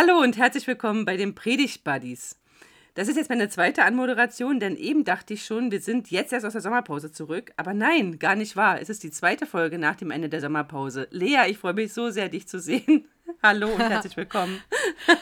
Hallo 0.00 0.20
und 0.20 0.36
herzlich 0.36 0.64
willkommen 0.68 1.04
bei 1.04 1.16
den 1.16 1.34
Predigt 1.34 1.82
Buddies. 1.82 2.36
Das 2.94 3.08
ist 3.08 3.16
jetzt 3.16 3.30
meine 3.30 3.48
zweite 3.48 3.82
Anmoderation, 3.82 4.60
denn 4.60 4.76
eben 4.76 5.02
dachte 5.02 5.34
ich 5.34 5.44
schon, 5.44 5.72
wir 5.72 5.80
sind 5.80 6.12
jetzt 6.12 6.32
erst 6.32 6.46
aus 6.46 6.52
der 6.52 6.62
Sommerpause 6.62 7.10
zurück. 7.10 7.50
Aber 7.56 7.74
nein, 7.74 8.20
gar 8.20 8.36
nicht 8.36 8.54
wahr. 8.54 8.80
Es 8.80 8.90
ist 8.90 9.02
die 9.02 9.10
zweite 9.10 9.44
Folge 9.44 9.76
nach 9.76 9.96
dem 9.96 10.12
Ende 10.12 10.28
der 10.28 10.40
Sommerpause. 10.40 11.08
Lea, 11.10 11.48
ich 11.48 11.58
freue 11.58 11.72
mich 11.72 11.92
so 11.92 12.10
sehr, 12.10 12.28
dich 12.28 12.46
zu 12.46 12.60
sehen. 12.60 13.08
Hallo 13.42 13.70
und 13.70 13.80
herzlich 13.80 14.16
willkommen. 14.16 14.62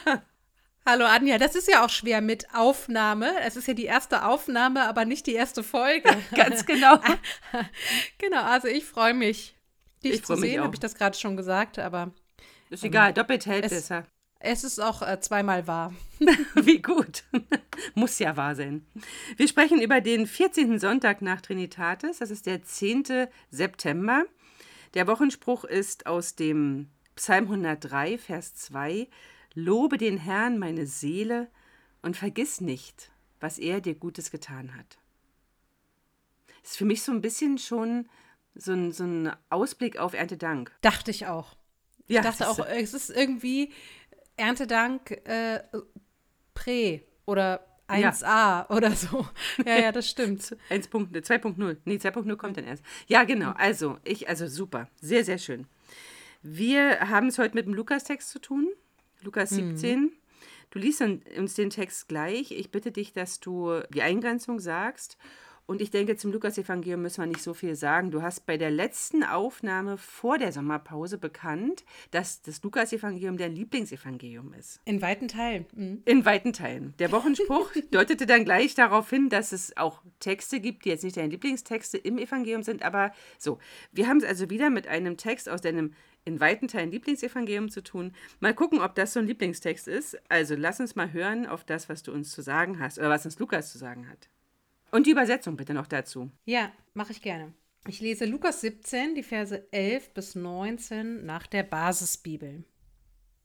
Hallo 0.85 1.05
Anja, 1.05 1.39
das 1.39 1.55
ist 1.55 1.67
ja 1.67 1.83
auch 1.83 1.89
schwer 1.89 2.21
mit 2.21 2.53
Aufnahme. 2.53 3.31
Es 3.47 3.55
ist 3.55 3.67
ja 3.67 3.73
die 3.73 3.85
erste 3.85 4.25
Aufnahme, 4.25 4.87
aber 4.87 5.05
nicht 5.05 5.25
die 5.25 5.33
erste 5.33 5.63
Folge. 5.63 6.15
Ganz 6.35 6.67
genau. 6.67 6.99
genau, 8.19 8.43
also 8.43 8.67
ich 8.67 8.85
freue 8.85 9.15
mich, 9.15 9.55
dich 10.03 10.13
ich 10.13 10.23
zu 10.23 10.35
sehen, 10.35 10.61
habe 10.61 10.75
ich 10.75 10.79
das 10.79 10.93
gerade 10.93 11.17
schon 11.17 11.35
gesagt, 11.35 11.79
aber. 11.79 12.11
Ist 12.69 12.83
egal, 12.83 13.11
doppelt 13.11 13.47
hält 13.47 13.67
besser. 13.67 14.05
Es 14.39 14.63
ist 14.63 14.79
auch 14.79 15.01
äh, 15.01 15.19
zweimal 15.19 15.67
wahr. 15.67 15.93
Wie 16.55 16.81
gut. 16.81 17.23
Muss 17.95 18.19
ja 18.19 18.37
wahr 18.37 18.55
sein. 18.55 18.85
Wir 19.35 19.47
sprechen 19.47 19.81
über 19.81 20.01
den 20.01 20.27
14. 20.27 20.79
Sonntag 20.79 21.21
nach 21.21 21.41
Trinitatis. 21.41 22.19
Das 22.19 22.29
ist 22.29 22.45
der 22.45 22.63
10. 22.63 23.27
September. 23.49 24.25
Der 24.93 25.07
Wochenspruch 25.07 25.63
ist 25.63 26.05
aus 26.05 26.35
dem 26.35 26.89
Psalm 27.15 27.45
103, 27.45 28.17
Vers 28.17 28.55
2. 28.55 29.07
Lobe 29.53 29.97
den 29.97 30.17
Herrn, 30.17 30.59
meine 30.59 30.85
Seele, 30.85 31.49
und 32.03 32.15
vergiss 32.15 32.61
nicht, 32.61 33.11
was 33.39 33.57
er 33.57 33.81
dir 33.81 33.95
Gutes 33.95 34.29
getan 34.29 34.75
hat. 34.75 34.99
Das 36.61 36.71
ist 36.71 36.77
für 36.77 36.85
mich 36.85 37.01
so 37.01 37.11
ein 37.11 37.21
bisschen 37.21 37.57
schon 37.57 38.07
so 38.53 38.73
ein, 38.73 38.91
so 38.91 39.03
ein 39.03 39.31
Ausblick 39.49 39.97
auf 39.97 40.13
Erntedank. 40.13 40.71
Dachte 40.81 41.11
ich 41.11 41.25
auch. 41.25 41.55
Ja, 42.07 42.21
ich 42.21 42.25
dachte 42.25 42.49
auch, 42.49 42.59
es 42.59 42.93
ist 42.93 43.09
irgendwie 43.09 43.71
Erntedank 44.37 45.11
äh, 45.27 45.59
Prä 46.53 47.01
oder 47.25 47.65
1a 47.87 48.21
ja. 48.23 48.69
oder 48.69 48.91
so. 48.91 49.27
Ja, 49.65 49.79
ja, 49.79 49.91
das 49.91 50.09
stimmt. 50.09 50.55
2.0. 50.69 51.77
Nee, 51.85 51.95
2.0 51.95 52.35
kommt 52.35 52.57
dann 52.57 52.65
erst. 52.65 52.83
Ja, 53.07 53.23
genau. 53.23 53.51
Also, 53.51 53.97
ich, 54.03 54.29
also 54.29 54.47
super. 54.47 54.89
Sehr, 55.01 55.23
sehr 55.23 55.37
schön. 55.37 55.67
Wir 56.41 57.09
haben 57.09 57.27
es 57.27 57.37
heute 57.37 57.55
mit 57.55 57.65
dem 57.65 57.73
Lukas-Text 57.73 58.29
zu 58.29 58.39
tun. 58.39 58.69
Lukas 59.21 59.49
17. 59.49 59.99
Mhm. 59.99 60.11
Du 60.69 60.79
liest 60.79 61.01
uns 61.01 61.55
den 61.55 61.69
Text 61.69 62.07
gleich. 62.07 62.51
Ich 62.51 62.71
bitte 62.71 62.91
dich, 62.91 63.13
dass 63.13 63.39
du 63.39 63.81
die 63.89 64.01
Eingrenzung 64.01 64.59
sagst 64.59 65.17
und 65.67 65.81
ich 65.81 65.91
denke, 65.91 66.15
zum 66.15 66.31
Lukas-Evangelium 66.31 67.01
müssen 67.01 67.21
wir 67.21 67.27
nicht 67.27 67.41
so 67.41 67.53
viel 67.53 67.75
sagen. 67.75 68.09
Du 68.09 68.21
hast 68.21 68.45
bei 68.45 68.57
der 68.57 68.71
letzten 68.71 69.23
Aufnahme 69.23 69.97
vor 69.97 70.37
der 70.37 70.53
Sommerpause 70.53 71.17
bekannt, 71.17 71.83
dass 72.11 72.41
das 72.41 72.63
Lukas-Evangelium 72.63 73.37
dein 73.37 73.53
Lieblingsevangelium 73.53 74.53
ist. 74.53 74.79
In 74.85 75.01
weiten 75.01 75.27
Teilen. 75.27 75.65
Mhm. 75.75 76.01
In 76.05 76.23
weiten 76.23 76.53
Teilen. 76.53 76.93
Der 76.99 77.11
Wochenspruch 77.11 77.71
deutete 77.91 78.25
dann 78.25 78.45
gleich 78.45 78.75
darauf 78.75 79.09
hin, 79.09 79.27
dass 79.27 79.51
es 79.51 79.75
auch 79.75 80.01
Texte 80.21 80.61
gibt, 80.61 80.85
die 80.85 80.89
jetzt 80.89 81.03
nicht 81.03 81.17
deine 81.17 81.27
Lieblingstexte 81.27 81.97
im 81.97 82.17
Evangelium 82.17 82.63
sind, 82.63 82.81
aber 82.81 83.11
so. 83.37 83.59
Wir 83.91 84.07
haben 84.07 84.17
es 84.17 84.23
also 84.23 84.49
wieder 84.49 84.69
mit 84.69 84.87
einem 84.87 85.17
Text 85.17 85.49
aus 85.49 85.59
deinem 85.59 85.93
in 86.23 86.39
weiten 86.39 86.67
Teilen 86.69 86.91
Lieblingsevangelium 86.91 87.69
zu 87.69 87.83
tun. 87.83 88.13
Mal 88.39 88.53
gucken, 88.53 88.79
ob 88.79 88.95
das 88.95 89.13
so 89.13 89.19
ein 89.19 89.27
Lieblingstext 89.27 89.87
ist. 89.87 90.17
Also 90.29 90.55
lass 90.55 90.79
uns 90.79 90.95
mal 90.95 91.11
hören 91.11 91.45
auf 91.45 91.63
das, 91.63 91.89
was 91.89 92.03
du 92.03 92.13
uns 92.13 92.31
zu 92.31 92.41
sagen 92.41 92.79
hast 92.79 92.99
oder 92.99 93.09
was 93.09 93.25
uns 93.25 93.39
Lukas 93.39 93.71
zu 93.71 93.77
sagen 93.77 94.09
hat. 94.09 94.29
Und 94.91 95.07
die 95.07 95.11
Übersetzung 95.11 95.57
bitte 95.57 95.73
noch 95.73 95.87
dazu. 95.87 96.31
Ja, 96.45 96.71
mache 96.93 97.11
ich 97.11 97.21
gerne. 97.21 97.53
Ich 97.87 98.01
lese 98.01 98.25
Lukas 98.25 98.61
17, 98.61 99.15
die 99.15 99.23
Verse 99.23 99.71
11 99.71 100.13
bis 100.13 100.35
19 100.35 101.25
nach 101.25 101.47
der 101.47 101.63
Basisbibel. 101.63 102.63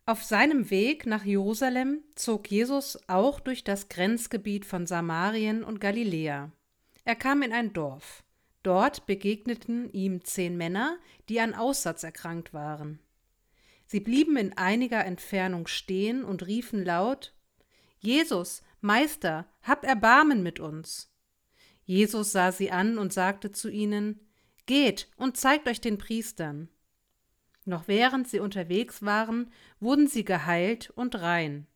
Auf 0.05 0.25
seinem 0.25 0.71
Weg 0.71 1.07
nach 1.07 1.25
Jerusalem 1.25 2.03
zog 2.17 2.51
Jesus 2.51 2.99
auch 3.09 3.39
durch 3.39 3.63
das 3.63 3.89
Grenzgebiet 3.89 4.65
von 4.65 4.87
Samarien 4.87 5.63
und 5.63 5.81
Galiläa. 5.81 6.51
Er 7.05 7.15
kam 7.15 7.43
in 7.43 7.53
ein 7.53 7.73
Dorf. 7.73 8.25
Dort 8.65 9.07
begegneten 9.07 9.93
ihm 9.93 10.25
zehn 10.25 10.57
Männer, 10.57 10.99
die 11.29 11.41
an 11.41 11.55
Aussatz 11.55 12.03
erkrankt 12.03 12.53
waren. 12.53 12.99
Sie 13.87 14.01
blieben 14.01 14.37
in 14.37 14.57
einiger 14.57 15.05
Entfernung 15.05 15.67
stehen 15.67 16.25
und 16.25 16.47
riefen 16.47 16.85
laut 16.85 17.35
Jesus, 18.05 18.63
Meister, 18.81 19.47
hab 19.63 19.85
Erbarmen 19.85 20.43
mit 20.43 20.59
uns. 20.59 21.12
Jesus 21.93 22.33
sah 22.33 22.53
sie 22.53 22.71
an 22.71 22.97
und 22.97 23.13
sagte 23.13 23.53
zu 23.53 23.69
ihnen 23.69 24.19
Geht 24.65 25.11
und 25.19 25.37
zeigt 25.37 25.69
euch 25.69 25.79
den 25.79 25.99
Priestern. 25.99 26.71
Noch 27.67 27.87
während 27.87 28.27
sie 28.27 28.41
unterwegs 28.41 29.03
waren, 29.03 29.51
wurden 29.79 30.07
sie 30.07 30.25
geheilt 30.25 30.89
und 30.89 31.21
rein. 31.21 31.67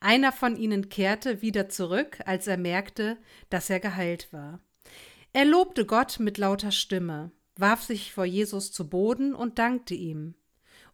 Einer 0.00 0.32
von 0.32 0.56
ihnen 0.56 0.88
kehrte 0.88 1.40
wieder 1.40 1.68
zurück, 1.68 2.18
als 2.26 2.48
er 2.48 2.56
merkte, 2.56 3.16
dass 3.48 3.70
er 3.70 3.78
geheilt 3.78 4.32
war. 4.32 4.58
Er 5.32 5.44
lobte 5.44 5.86
Gott 5.86 6.18
mit 6.18 6.36
lauter 6.36 6.72
Stimme, 6.72 7.30
warf 7.54 7.84
sich 7.84 8.12
vor 8.12 8.24
Jesus 8.24 8.72
zu 8.72 8.90
Boden 8.90 9.36
und 9.36 9.60
dankte 9.60 9.94
ihm. 9.94 10.34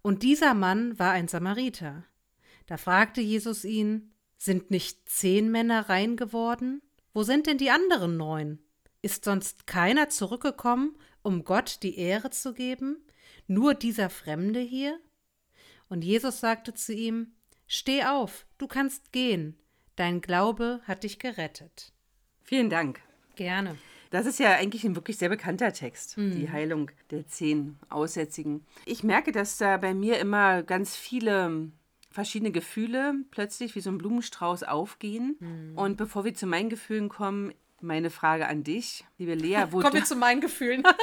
Und 0.03 0.23
dieser 0.23 0.53
Mann 0.53 0.99
war 0.99 1.13
ein 1.13 1.29
Samariter. 1.29 2.05
Da 2.67 2.77
fragte 2.77 3.23
Jesus 3.23 3.65
ihn, 3.65 4.13
sind 4.37 4.71
nicht 4.71 5.09
zehn 5.09 5.51
Männer 5.51 5.89
rein 5.89 6.17
geworden? 6.17 6.83
Wo 7.15 7.23
sind 7.23 7.47
denn 7.47 7.57
die 7.57 7.71
anderen 7.71 8.19
neun? 8.19 8.59
Ist 9.07 9.25
sonst 9.25 9.69
keiner 9.69 10.09
zurückgekommen, 10.09 10.97
um 11.23 11.45
Gott 11.45 11.85
die 11.85 11.97
Ehre 11.97 12.31
zu 12.31 12.53
geben? 12.53 12.97
Nur 13.47 13.75
dieser 13.75 14.11
Fremde 14.11 14.59
hier? 14.59 14.99
Und 15.89 16.03
Jesus 16.03 16.41
sagte 16.41 16.75
zu 16.75 16.93
ihm, 16.93 17.29
Steh 17.69 18.03
auf, 18.03 18.47
du 18.59 18.67
kannst 18.67 19.13
gehen, 19.13 19.57
dein 19.95 20.23
Glaube 20.23 20.81
hat 20.89 21.05
dich 21.05 21.21
gerettet. 21.21 21.93
Vielen 22.43 22.69
Dank. 22.69 23.01
Gerne. 23.37 23.79
Das 24.11 24.27
ist 24.27 24.41
ja 24.41 24.57
eigentlich 24.57 24.83
ein 24.83 24.97
wirklich 24.97 25.19
sehr 25.19 25.29
bekannter 25.29 25.73
Text, 25.73 26.19
mhm. 26.19 26.33
die 26.33 26.51
Heilung 26.51 26.91
der 27.13 27.29
zehn 27.29 27.79
Aussätzigen. 27.89 28.67
Ich 28.87 29.05
merke, 29.05 29.31
dass 29.31 29.57
da 29.57 29.77
bei 29.77 29.95
mir 29.95 30.19
immer 30.19 30.65
ganz 30.65 30.97
viele 30.97 31.71
verschiedene 32.11 32.51
Gefühle 32.51 33.15
plötzlich 33.31 33.77
wie 33.77 33.81
so 33.81 33.91
ein 33.91 33.99
Blumenstrauß 33.99 34.65
aufgehen. 34.65 35.37
Mhm. 35.39 35.79
Und 35.79 35.97
bevor 35.97 36.25
wir 36.25 36.35
zu 36.35 36.49
meinen 36.49 36.71
Gefühlen 36.71 37.09
kommen, 37.09 37.53
meine 37.81 38.11
Frage 38.11 38.47
an 38.47 38.65
dich, 38.65 39.05
liebe 39.19 39.35
Lea. 39.35 39.65
Wo 39.71 39.81
Kommen 39.81 39.95
wir 39.95 40.05
zu 40.05 40.17
meinen 40.17 40.41
Gefühlen. 40.41 40.83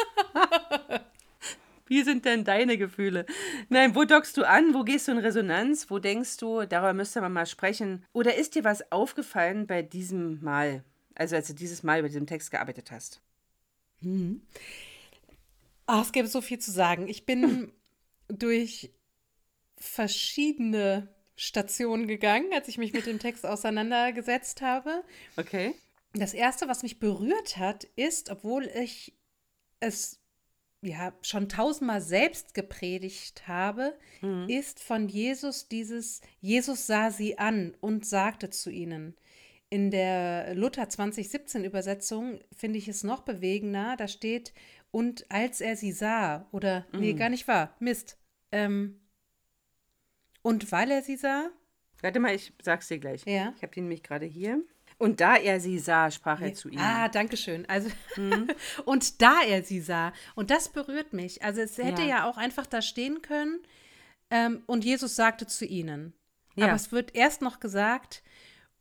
Wie 1.85 2.01
sind 2.03 2.25
denn 2.25 2.43
deine 2.43 2.77
Gefühle? 2.77 3.25
Nein, 3.69 3.93
wo 3.93 4.05
dockst 4.05 4.37
du 4.37 4.47
an? 4.47 4.73
Wo 4.73 4.83
gehst 4.83 5.07
du 5.07 5.11
in 5.11 5.17
Resonanz? 5.17 5.91
Wo 5.91 5.99
denkst 5.99 6.37
du, 6.37 6.65
darüber 6.65 6.93
müsste 6.93 7.21
man 7.21 7.33
mal 7.33 7.45
sprechen? 7.45 8.05
Oder 8.13 8.35
ist 8.35 8.55
dir 8.55 8.63
was 8.63 8.91
aufgefallen 8.91 9.67
bei 9.67 9.81
diesem 9.81 10.41
Mal? 10.41 10.83
Also 11.13 11.35
als 11.35 11.47
du 11.47 11.53
dieses 11.53 11.83
Mal 11.83 11.99
über 11.99 12.07
diesen 12.07 12.25
Text 12.25 12.51
gearbeitet 12.51 12.89
hast? 12.89 13.21
Hm. 14.01 14.41
Oh, 15.87 15.99
es 16.01 16.11
gäbe 16.13 16.27
so 16.27 16.41
viel 16.41 16.59
zu 16.59 16.71
sagen. 16.71 17.07
Ich 17.07 17.25
bin 17.25 17.71
durch 18.27 18.91
verschiedene 19.77 21.09
Stationen 21.35 22.07
gegangen, 22.07 22.51
als 22.53 22.69
ich 22.69 22.77
mich 22.77 22.93
mit 22.93 23.05
dem 23.05 23.19
Text 23.19 23.45
auseinandergesetzt 23.45 24.61
habe. 24.61 25.03
Okay. 25.35 25.75
Das 26.13 26.33
erste, 26.33 26.67
was 26.67 26.83
mich 26.83 26.99
berührt 26.99 27.57
hat, 27.57 27.85
ist, 27.95 28.29
obwohl 28.29 28.65
ich 28.65 29.17
es 29.79 30.19
ja 30.81 31.13
schon 31.21 31.49
tausendmal 31.49 32.01
selbst 32.01 32.53
gepredigt 32.53 33.47
habe, 33.47 33.97
mhm. 34.21 34.47
ist 34.49 34.81
von 34.81 35.07
Jesus 35.07 35.67
dieses 35.67 36.21
Jesus 36.39 36.87
sah 36.87 37.09
sie 37.09 37.37
an 37.37 37.75
und 37.79 38.05
sagte 38.05 38.49
zu 38.49 38.69
ihnen. 38.69 39.15
In 39.69 39.89
der 39.89 40.53
Luther 40.53 40.87
2017 40.87 41.63
Übersetzung 41.63 42.39
finde 42.55 42.77
ich 42.77 42.87
es 42.87 43.03
noch 43.03 43.21
bewegender. 43.21 43.95
Da 43.97 44.07
steht, 44.07 44.53
und 44.91 45.25
als 45.31 45.61
er 45.61 45.75
sie 45.75 45.91
sah, 45.91 46.47
oder, 46.51 46.85
mhm. 46.91 46.99
nee, 46.99 47.13
gar 47.13 47.29
nicht 47.29 47.47
wahr, 47.47 47.75
Mist. 47.79 48.19
Ähm, 48.51 49.01
und 50.43 50.71
weil 50.71 50.91
er 50.91 51.01
sie 51.01 51.15
sah? 51.15 51.49
Warte 52.01 52.19
mal, 52.19 52.35
ich 52.35 52.53
sag's 52.61 52.89
dir 52.89 52.99
gleich. 52.99 53.25
Ja. 53.25 53.53
Ich 53.55 53.63
habe 53.63 53.73
ihn 53.75 53.85
nämlich 53.85 54.03
gerade 54.03 54.25
hier. 54.27 54.61
Und 55.03 55.19
da 55.19 55.35
er 55.35 55.59
sie 55.59 55.79
sah, 55.79 56.09
sprach 56.09 56.39
er 56.39 56.53
zu 56.53 56.69
ihm. 56.69 56.79
Ah, 56.79 57.09
danke 57.09 57.35
schön. 57.35 57.65
Also, 57.67 57.89
mhm. 58.15 58.47
und 58.85 59.21
da 59.21 59.41
er 59.45 59.61
sie 59.61 59.81
sah. 59.81 60.13
Und 60.33 60.49
das 60.49 60.69
berührt 60.69 61.11
mich. 61.11 61.43
Also, 61.43 61.59
es 61.59 61.77
hätte 61.77 62.03
ja, 62.03 62.07
ja 62.07 62.29
auch 62.29 62.37
einfach 62.37 62.65
da 62.65 62.81
stehen 62.81 63.21
können. 63.21 63.59
Ähm, 64.29 64.63
und 64.65 64.85
Jesus 64.85 65.17
sagte 65.17 65.45
zu 65.45 65.65
ihnen. 65.65 66.13
Ja. 66.55 66.67
Aber 66.67 66.75
es 66.75 66.93
wird 66.93 67.15
erst 67.15 67.41
noch 67.41 67.59
gesagt, 67.59 68.22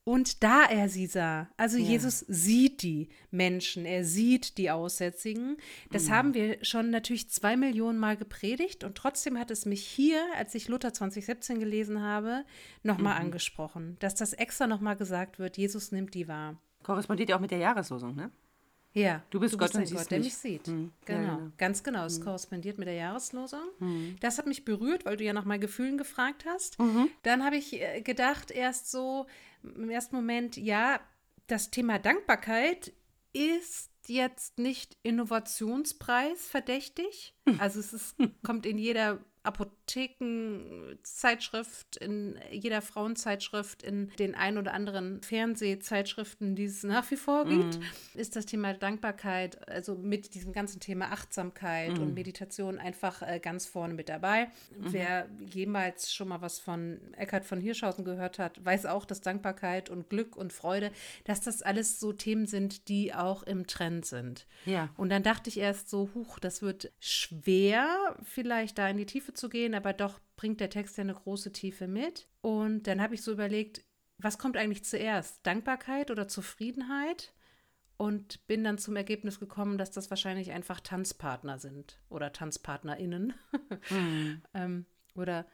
und 0.05 0.43
da 0.43 0.65
er 0.65 0.89
sie 0.89 1.07
sah, 1.07 1.49
also 1.57 1.79
ja. 1.79 1.85
Jesus 1.85 2.21
sieht 2.27 2.83
die 2.83 3.09
Menschen, 3.31 3.85
er 3.85 4.05
sieht 4.05 4.59
die 4.59 4.71
Aussätzigen. 4.71 5.57
Das 5.91 6.07
mhm. 6.07 6.11
haben 6.11 6.35
wir 6.35 6.65
schon 6.65 6.91
natürlich 6.91 7.31
zwei 7.31 7.57
Millionen 7.57 7.99
Mal 7.99 8.17
gepredigt 8.17 8.83
und 8.83 8.97
trotzdem 8.97 9.39
hat 9.39 9.51
es 9.53 9.65
mich 9.65 9.87
hier, 9.87 10.25
als 10.37 10.55
ich 10.55 10.69
Luther 10.69 10.93
2017 10.93 11.61
gelesen 11.61 12.03
habe, 12.03 12.45
nochmal 12.83 13.15
mhm. 13.15 13.27
angesprochen, 13.27 13.97
dass 14.01 14.15
das 14.15 14.33
extra 14.33 14.67
nochmal 14.67 14.97
gesagt 14.97 15.39
wird, 15.39 15.57
Jesus 15.57 15.93
nimmt 15.93 16.15
die 16.15 16.27
wahr. 16.27 16.61
Korrespondiert 16.83 17.29
ja 17.29 17.37
auch 17.37 17.41
mit 17.41 17.53
der 17.53 17.59
Jahreslosung, 17.59 18.17
ne? 18.17 18.33
Ja, 18.94 19.23
Du 19.31 19.41
bist 19.41 19.56
Gott 19.59 19.75
und 19.75 19.81
ein 19.81 19.87
siehst 19.87 19.99
Gott, 20.03 20.11
der 20.11 20.19
mich. 20.19 20.35
sieht. 20.35 20.67
Hm, 20.67 20.93
ja, 21.09 21.15
Genau, 21.17 21.37
genau. 21.39 21.53
ganz 21.56 21.83
genau. 21.83 22.05
Es 22.05 22.21
korrespondiert 22.21 22.77
mit 22.79 22.87
der 22.89 22.94
Jahreslosung. 22.94 23.65
Hm. 23.79 24.17
Das 24.21 24.37
hat 24.39 24.47
mich 24.47 24.65
berührt, 24.65 25.05
weil 25.06 25.17
du 25.17 25.25
ja 25.25 25.33
nach 25.33 25.44
meinen 25.47 25.61
Gefühlen 25.62 25.97
gefragt 25.97 26.44
hast. 26.47 26.79
Mhm. 26.79 27.09
Dann 27.23 27.43
habe 27.44 27.56
ich 27.56 27.81
äh, 27.81 28.03
gedacht, 28.03 28.50
erst 28.50 28.91
so 28.91 29.27
im 29.62 29.89
ersten 29.91 30.15
Moment, 30.17 30.56
ja, 30.56 31.00
das 31.47 31.71
Thema 31.71 31.99
Dankbarkeit 31.99 32.93
ist 33.33 33.91
jetzt 34.09 34.59
nicht 34.59 34.97
Innovationspreis 35.03 36.47
verdächtig. 36.47 37.35
Also 37.59 37.81
es 37.81 37.93
ist, 37.93 38.17
kommt 38.43 38.67
in 38.67 38.77
jeder 38.79 39.19
Apothekenzeitschrift, 39.44 41.97
in 41.97 42.39
jeder 42.50 42.83
Frauenzeitschrift, 42.83 43.83
in 43.83 44.11
den 44.19 44.35
ein 44.35 44.59
oder 44.59 44.75
anderen 44.75 45.23
Fernsehzeitschriften, 45.23 46.55
die 46.55 46.65
es 46.65 46.85
nach 46.85 47.11
wie 47.11 47.17
vor 47.17 47.47
gibt, 47.47 47.81
ist 48.15 48.37
das 48.37 48.44
Thema 48.47 48.73
Dankbarkeit, 48.75 49.69
also 49.69 49.97
mit 49.97 50.35
diesem 50.35 50.53
ganzen 50.53 50.81
Thema 50.81 51.12
Achtsamkeit 51.12 51.99
und 51.99 52.15
Meditation 52.15 52.79
einfach 52.79 53.23
äh, 53.23 53.41
ganz 53.41 53.67
vorne 53.67 53.94
mit 53.94 54.09
dabei. 54.09 54.49
Wer 54.79 55.29
jemals 55.53 56.15
schon 56.15 56.29
mal 56.29 56.41
was 56.41 56.61
von 56.61 57.00
Eckhard 57.17 57.44
von 57.44 57.61
Hirschhausen 57.61 58.05
gehört 58.05 58.39
hat, 58.39 58.65
weiß 58.65 58.87
auch, 58.87 59.05
dass 59.05 59.21
Dankbarkeit 59.21 59.91
und 59.91 60.09
Glück 60.09 60.37
und 60.37 60.53
Freude, 60.53 60.93
dass 61.25 61.41
das 61.41 61.62
alles 61.62 61.99
so 61.99 62.12
Themen 62.12 62.47
sind, 62.47 62.89
die 62.89 63.15
auch 63.15 63.43
im 63.43 63.67
Trend 63.67 64.06
sind. 64.06 64.47
Ja. 64.67 64.91
Und 64.97 65.11
dann 65.11 65.23
dachte 65.23 65.50
ich 65.50 65.59
erst 65.59 65.91
so, 65.91 66.11
huch, 66.15 66.39
das 66.39 66.62
wird 66.62 66.93
schwer, 67.00 68.17
vielleicht 68.23 68.79
da 68.79 68.89
in 68.89 68.97
die 68.97 69.06
Tiefe 69.06 69.31
zu 69.37 69.49
gehen, 69.49 69.75
aber 69.75 69.93
doch 69.93 70.20
bringt 70.37 70.61
der 70.61 70.70
Text 70.70 70.96
ja 70.96 71.02
eine 71.02 71.14
große 71.14 71.52
Tiefe 71.52 71.88
mit. 71.88 72.29
Und 72.40 72.87
dann 72.87 73.00
habe 73.00 73.14
ich 73.14 73.23
so 73.23 73.32
überlegt, 73.32 73.84
was 74.19 74.38
kommt 74.38 74.56
eigentlich 74.56 74.84
zuerst? 74.84 75.46
Dankbarkeit 75.46 76.11
oder 76.11 76.29
Zufriedenheit? 76.29 77.34
Und 77.96 78.44
bin 78.49 78.64
dann 78.64 78.79
zum 78.79 78.96
Ergebnis 78.96 79.38
gekommen, 79.38 79.79
dass 79.79 79.93
das 79.93 80.11
wahrscheinlich 80.11 80.50
einfach 80.50 80.81
Tanzpartner 80.81 81.58
sind 81.61 82.00
oder 82.08 82.32
TanzpartnerInnen. 82.32 83.34
ähm, 84.55 84.87
oder 85.14 85.46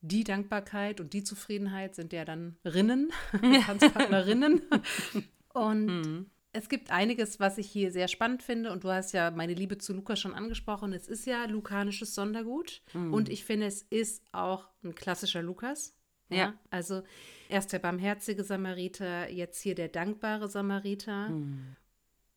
die 0.00 0.24
Dankbarkeit 0.24 1.00
und 1.00 1.12
die 1.12 1.24
Zufriedenheit 1.24 1.94
sind 1.94 2.12
ja 2.12 2.24
dann 2.24 2.56
Rinnen, 2.64 3.12
Tanzpartnerinnen. 3.66 4.62
Und 5.52 6.30
es 6.52 6.68
gibt 6.68 6.90
einiges, 6.90 7.38
was 7.38 7.58
ich 7.58 7.70
hier 7.70 7.92
sehr 7.92 8.08
spannend 8.08 8.42
finde. 8.42 8.72
Und 8.72 8.84
du 8.84 8.90
hast 8.90 9.12
ja 9.12 9.30
meine 9.30 9.54
Liebe 9.54 9.78
zu 9.78 9.92
Lukas 9.92 10.18
schon 10.18 10.34
angesprochen. 10.34 10.92
Es 10.92 11.06
ist 11.06 11.26
ja 11.26 11.44
lukanisches 11.44 12.14
Sondergut. 12.14 12.82
Und 13.12 13.28
ich 13.28 13.44
finde, 13.44 13.66
es 13.66 13.82
ist 13.82 14.24
auch 14.32 14.68
ein 14.82 14.94
klassischer 14.94 15.42
Lukas. 15.42 15.96
Ja. 16.28 16.54
Also 16.70 17.02
erst 17.48 17.72
der 17.72 17.78
barmherzige 17.78 18.44
Samariter, 18.44 19.28
jetzt 19.30 19.60
hier 19.60 19.74
der 19.74 19.88
dankbare 19.88 20.48
Samariter. 20.48 21.28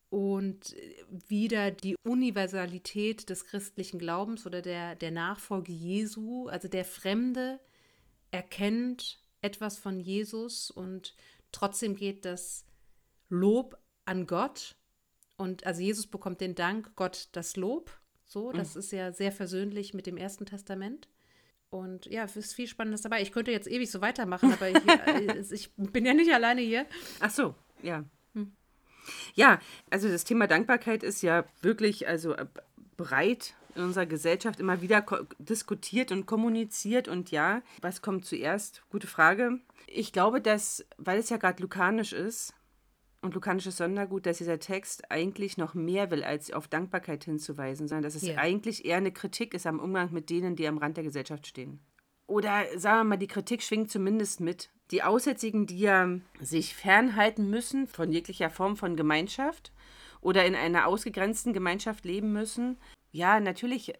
Und 0.10 0.76
wieder 1.10 1.72
die 1.72 1.96
Universalität 2.04 3.32
des 3.32 3.46
christlichen 3.46 3.98
Glaubens 3.98 4.46
oder 4.46 4.62
der, 4.62 4.96
der 4.96 5.10
Nachfolge 5.10 5.72
Jesu. 5.72 6.48
Also 6.50 6.68
der 6.68 6.86
Fremde 6.86 7.60
erkennt 8.30 9.20
etwas 9.42 9.80
von 9.80 10.00
Jesus 10.00 10.70
und 10.70 11.16
trotzdem 11.52 11.96
geht 11.96 12.26
das 12.26 12.66
Lob 13.30 13.78
an 14.06 14.28
Gott. 14.28 14.76
Und 15.38 15.66
also 15.66 15.82
Jesus 15.82 16.08
bekommt 16.08 16.42
den 16.42 16.56
Dank, 16.56 16.96
Gott 16.96 17.30
das 17.32 17.56
Lob. 17.56 17.92
So, 18.26 18.52
das 18.52 18.76
ist 18.76 18.92
ja 18.92 19.12
sehr 19.12 19.32
versöhnlich 19.32 19.94
mit 19.94 20.08
dem 20.08 20.18
Ersten 20.18 20.46
Testament. 20.46 21.08
Und 21.70 22.06
ja, 22.06 22.24
es 22.24 22.36
ist 22.36 22.54
viel 22.54 22.68
Spannendes 22.68 23.02
dabei. 23.02 23.22
Ich 23.22 23.32
könnte 23.32 23.52
jetzt 23.52 23.68
ewig 23.68 23.90
so 23.90 24.02
weitermachen, 24.02 24.54
aber 24.54 24.70
ich, 24.70 24.78
äh, 25.08 25.44
ich 25.52 25.72
bin 25.76 26.06
ja 26.06 26.14
nicht 26.14 26.34
alleine 26.34 26.62
hier. 26.62 26.86
Ach 27.20 27.32
so, 27.32 27.56
ja. 27.82 28.04
Ja, 29.36 29.60
also 29.90 30.08
das 30.08 30.24
Thema 30.24 30.48
Dankbarkeit 30.48 31.04
ist 31.04 31.22
ja 31.22 31.46
wirklich 31.62 32.08
also 32.08 32.34
äh, 32.34 32.46
breit 32.96 33.54
in 33.76 33.84
unserer 33.84 34.06
Gesellschaft 34.06 34.60
immer 34.60 34.82
wieder 34.82 35.06
diskutiert 35.40 36.12
und 36.12 36.26
kommuniziert. 36.26 37.08
Und 37.08 37.32
ja, 37.32 37.62
was 37.82 38.02
kommt 38.02 38.26
zuerst? 38.26 38.84
Gute 38.90 39.08
Frage. 39.08 39.60
Ich 39.88 40.14
glaube, 40.14 40.42
dass, 40.42 40.86
weil 40.98 41.20
es 41.20 41.30
ja 41.30 41.38
gerade 41.38 41.62
lukanisch 41.62 42.14
ist 42.14 42.54
und 43.24 43.34
lukanisches 43.34 43.78
Sondergut, 43.78 44.26
dass 44.26 44.38
dieser 44.38 44.60
Text 44.60 45.10
eigentlich 45.10 45.58
noch 45.58 45.74
mehr 45.74 46.12
will, 46.12 46.24
als 46.24 46.52
auf 46.52 46.68
Dankbarkeit 46.68 47.24
hinzuweisen, 47.24 47.88
sondern 47.88 48.04
dass 48.04 48.16
es 48.16 48.24
Ja. 48.24 48.38
eigentlich 48.38 48.86
eher 48.86 48.98
eine 48.98 49.12
Kritik 49.12 49.54
ist 49.54 49.66
am 49.66 49.80
Umgang 49.80 50.12
mit 50.12 50.30
denen, 50.30 50.56
die 50.56 50.68
am 50.68 50.78
Rand 50.78 50.98
der 50.98 51.04
Gesellschaft 51.04 51.48
stehen. 51.48 51.80
Oder 52.28 52.66
sagen 52.78 53.00
wir 53.00 53.04
mal, 53.06 53.18
die 53.18 53.28
Kritik 53.28 53.62
schwingt 53.64 53.92
zumindest 53.92 54.40
mit. 54.40 54.70
Die 54.92 55.04
Aussätzigen, 55.04 55.66
die 55.66 55.80
ja 55.80 56.10
sich 56.42 56.76
fernhalten 56.76 57.50
müssen 57.50 57.88
von 57.88 58.12
jeglicher 58.12 58.50
Form 58.50 58.76
von 58.78 58.96
Gemeinschaft 58.96 59.72
oder 60.22 60.46
in 60.46 60.56
einer 60.56 60.88
ausgegrenzten 60.88 61.54
Gemeinschaft 61.54 62.06
leben 62.06 62.32
müssen. 62.32 62.78
Ja, 63.12 63.40
natürlich 63.40 63.94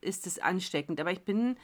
ist 0.00 0.26
es 0.26 0.38
ansteckend, 0.38 1.00
aber 1.00 1.12
ich 1.12 1.22
bin 1.22 1.56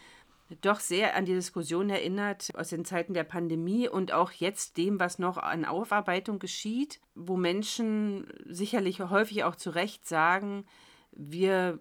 doch 0.61 0.79
sehr 0.79 1.17
an 1.17 1.25
die 1.25 1.35
Diskussion 1.35 1.91
erinnert 1.91 2.53
aus 2.55 2.69
den 2.69 2.85
Zeiten 2.85 3.15
der 3.15 3.25
Pandemie 3.25 3.89
und 3.89 4.13
auch 4.13 4.31
jetzt 4.31 4.77
dem, 4.77 5.01
was 5.01 5.19
noch 5.19 5.39
an 5.39 5.65
Aufarbeitung 5.65 6.39
geschieht, 6.39 7.01
wo 7.15 7.37
Menschen 7.37 8.33
sicherlich 8.45 9.01
häufig 9.01 9.45
auch 9.45 9.57
zu 9.57 9.71
Recht 9.71 10.07
sagen, 10.07 10.65
wir 11.11 11.81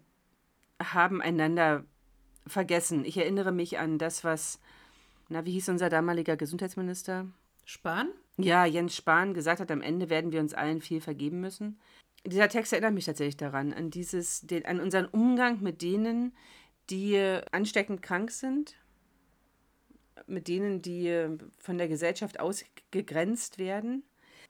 haben 0.82 1.22
einander 1.22 1.86
vergessen. 2.48 3.06
Ich 3.06 3.18
erinnere 3.18 3.52
mich 3.52 3.78
an 3.78 3.98
das, 3.98 4.24
was, 4.24 4.60
na, 5.30 5.46
wie 5.46 5.52
hieß 5.52 5.70
unser 5.70 5.90
damaliger 5.90 6.36
Gesundheitsminister? 6.36 7.28
Spahn? 7.66 8.10
Ja, 8.38 8.66
Jens 8.66 8.96
Spahn 8.96 9.34
gesagt 9.34 9.60
hat, 9.60 9.72
am 9.72 9.82
Ende 9.82 10.10
werden 10.10 10.32
wir 10.32 10.40
uns 10.40 10.54
allen 10.54 10.82
viel 10.82 11.02
vergeben 11.02 11.40
müssen. 11.40 11.80
Dieser 12.26 12.50
Text 12.50 12.74
erinnert 12.74 12.94
mich 12.94 13.06
tatsächlich 13.06 13.38
daran, 13.38 13.74
an 13.74 13.92
dieses, 13.92 14.42
den, 14.42 14.66
an 14.66 14.80
unseren 14.80 15.06
Umgang 15.06 15.62
mit 15.62 15.82
denen, 15.82 16.34
die 16.90 17.18
ansteckend 17.52 18.02
krank 18.02 18.32
sind, 18.32 18.76
mit 20.28 20.48
denen, 20.48 20.82
die 20.82 21.38
von 21.58 21.78
der 21.78 21.88
Gesellschaft 21.88 22.40
ausgegrenzt 22.40 23.58
werden. 23.58 24.04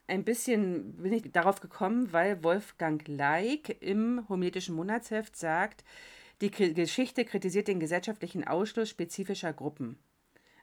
Ein 0.07 0.23
bisschen 0.23 0.97
bin 0.97 1.13
ich 1.13 1.31
darauf 1.31 1.61
gekommen, 1.61 2.13
weil 2.13 2.43
Wolfgang 2.43 3.05
Leik 3.07 3.81
im 3.81 4.27
homiletischen 4.29 4.75
Monatsheft 4.75 5.35
sagt, 5.35 5.83
die 6.41 6.51
Geschichte 6.51 7.25
kritisiert 7.25 7.67
den 7.67 7.79
gesellschaftlichen 7.79 8.45
Ausschluss 8.45 8.89
spezifischer 8.89 9.53
Gruppen. 9.53 9.97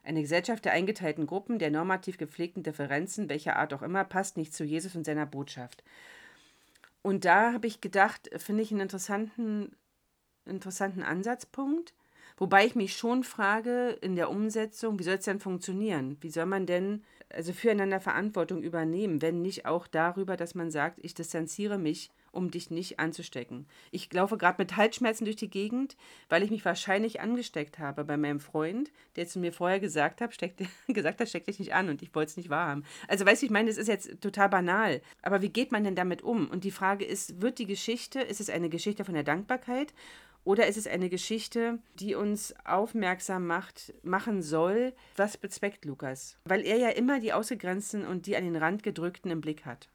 Eine 0.03 0.21
Gesellschaft 0.21 0.65
der 0.65 0.73
eingeteilten 0.73 1.25
Gruppen, 1.25 1.59
der 1.59 1.71
normativ 1.71 2.17
gepflegten 2.17 2.61
Differenzen, 2.61 3.29
welcher 3.29 3.55
Art 3.55 3.73
auch 3.73 3.81
immer, 3.81 4.03
passt 4.03 4.37
nicht 4.37 4.53
zu 4.53 4.63
Jesus 4.63 4.95
und 4.95 5.05
seiner 5.05 5.25
Botschaft. 5.25 5.83
Und 7.01 7.25
da 7.25 7.53
habe 7.53 7.67
ich 7.67 7.81
gedacht, 7.81 8.29
finde 8.37 8.63
ich 8.63 8.71
einen 8.71 8.81
interessanten, 8.81 9.75
interessanten 10.45 11.03
Ansatzpunkt. 11.03 11.93
Wobei 12.37 12.65
ich 12.65 12.75
mich 12.75 12.95
schon 12.95 13.23
frage, 13.23 13.89
in 14.01 14.15
der 14.15 14.29
Umsetzung, 14.29 14.97
wie 14.97 15.03
soll 15.03 15.15
es 15.15 15.25
denn 15.25 15.39
funktionieren? 15.39 16.17
Wie 16.21 16.31
soll 16.31 16.47
man 16.47 16.65
denn 16.65 17.03
also 17.33 17.51
füreinander 17.51 17.99
Verantwortung 17.99 18.61
übernehmen, 18.61 19.21
wenn 19.21 19.41
nicht 19.41 19.65
auch 19.65 19.87
darüber, 19.87 20.37
dass 20.37 20.55
man 20.55 20.71
sagt, 20.71 20.99
ich 21.01 21.13
distanziere 21.13 21.77
mich, 21.77 22.11
um 22.31 22.49
dich 22.49 22.71
nicht 22.71 22.99
anzustecken. 22.99 23.67
Ich 23.91 24.11
laufe 24.11 24.37
gerade 24.37 24.55
mit 24.57 24.75
Halsschmerzen 24.75 25.25
durch 25.25 25.35
die 25.35 25.49
Gegend, 25.49 25.95
weil 26.29 26.41
ich 26.41 26.49
mich 26.49 26.65
wahrscheinlich 26.65 27.21
angesteckt 27.21 27.77
habe 27.77 28.03
bei 28.03 28.17
meinem 28.17 28.39
Freund, 28.39 28.91
der 29.15 29.27
zu 29.27 29.39
mir 29.39 29.53
vorher 29.53 29.79
gesagt 29.79 30.19
hat, 30.19 30.33
steck, 30.33 30.55
gesagt 30.87 31.19
hat, 31.19 31.29
steck 31.29 31.45
dich 31.45 31.59
nicht 31.59 31.73
an 31.73 31.89
und 31.89 32.01
ich 32.01 32.13
wollte 32.15 32.31
es 32.31 32.37
nicht 32.37 32.49
wahrhaben. 32.49 32.85
Also 33.07 33.25
weißt 33.25 33.43
du, 33.43 33.45
ich 33.45 33.51
meine, 33.51 33.69
das 33.69 33.77
ist 33.77 33.87
jetzt 33.87 34.19
total 34.19 34.49
banal, 34.49 35.01
aber 35.21 35.41
wie 35.43 35.49
geht 35.49 35.71
man 35.71 35.83
denn 35.83 35.95
damit 35.95 36.23
um? 36.23 36.49
Und 36.49 36.63
die 36.63 36.71
Frage 36.71 37.05
ist, 37.05 37.41
wird 37.41 37.59
die 37.59 37.67
Geschichte, 37.67 38.21
ist 38.21 38.41
es 38.41 38.49
eine 38.49 38.69
Geschichte 38.69 39.05
von 39.05 39.13
der 39.13 39.23
Dankbarkeit 39.23 39.93
oder 40.43 40.67
ist 40.67 40.77
es 40.77 40.87
eine 40.87 41.09
Geschichte, 41.09 41.79
die 41.99 42.15
uns 42.15 42.53
aufmerksam 42.65 43.47
macht, 43.47 43.93
machen 44.03 44.41
soll, 44.41 44.93
was 45.15 45.37
bezweckt 45.37 45.85
Lukas? 45.85 46.37
Weil 46.45 46.65
er 46.65 46.77
ja 46.77 46.89
immer 46.89 47.19
die 47.19 47.33
Ausgegrenzten 47.33 48.05
und 48.05 48.25
die 48.25 48.35
an 48.35 48.43
den 48.43 48.55
Rand 48.55 48.83
gedrückten 48.83 49.31
im 49.31 49.41
Blick 49.41 49.65
hat. 49.65 49.89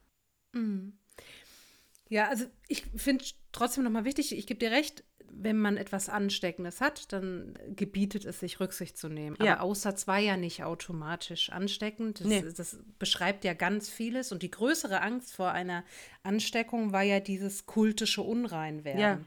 Ja, 2.09 2.27
also 2.27 2.45
ich 2.67 2.85
finde 2.95 3.23
trotzdem 3.51 3.83
nochmal 3.83 4.05
wichtig, 4.05 4.35
ich 4.35 4.47
gebe 4.47 4.59
dir 4.59 4.71
recht, 4.71 5.03
wenn 5.31 5.59
man 5.59 5.77
etwas 5.77 6.09
Ansteckendes 6.09 6.81
hat, 6.81 7.13
dann 7.13 7.53
gebietet 7.75 8.25
es 8.25 8.39
sich, 8.39 8.59
Rücksicht 8.59 8.97
zu 8.97 9.09
nehmen. 9.09 9.37
Ja. 9.39 9.53
Aber 9.53 9.61
Aussatz 9.63 10.07
war 10.07 10.17
ja 10.17 10.37
nicht 10.37 10.63
automatisch 10.63 11.51
ansteckend. 11.51 12.21
Das, 12.21 12.27
Nee. 12.27 12.41
das 12.41 12.79
beschreibt 12.97 13.43
ja 13.45 13.53
ganz 13.53 13.89
vieles. 13.89 14.31
Und 14.31 14.41
die 14.41 14.49
größere 14.49 15.01
Angst 15.01 15.33
vor 15.33 15.51
einer 15.51 15.83
Ansteckung 16.23 16.93
war 16.93 17.03
ja 17.03 17.19
dieses 17.19 17.67
kultische 17.67 18.23
Unreinwerden. 18.23 18.99
Ja. 18.99 19.19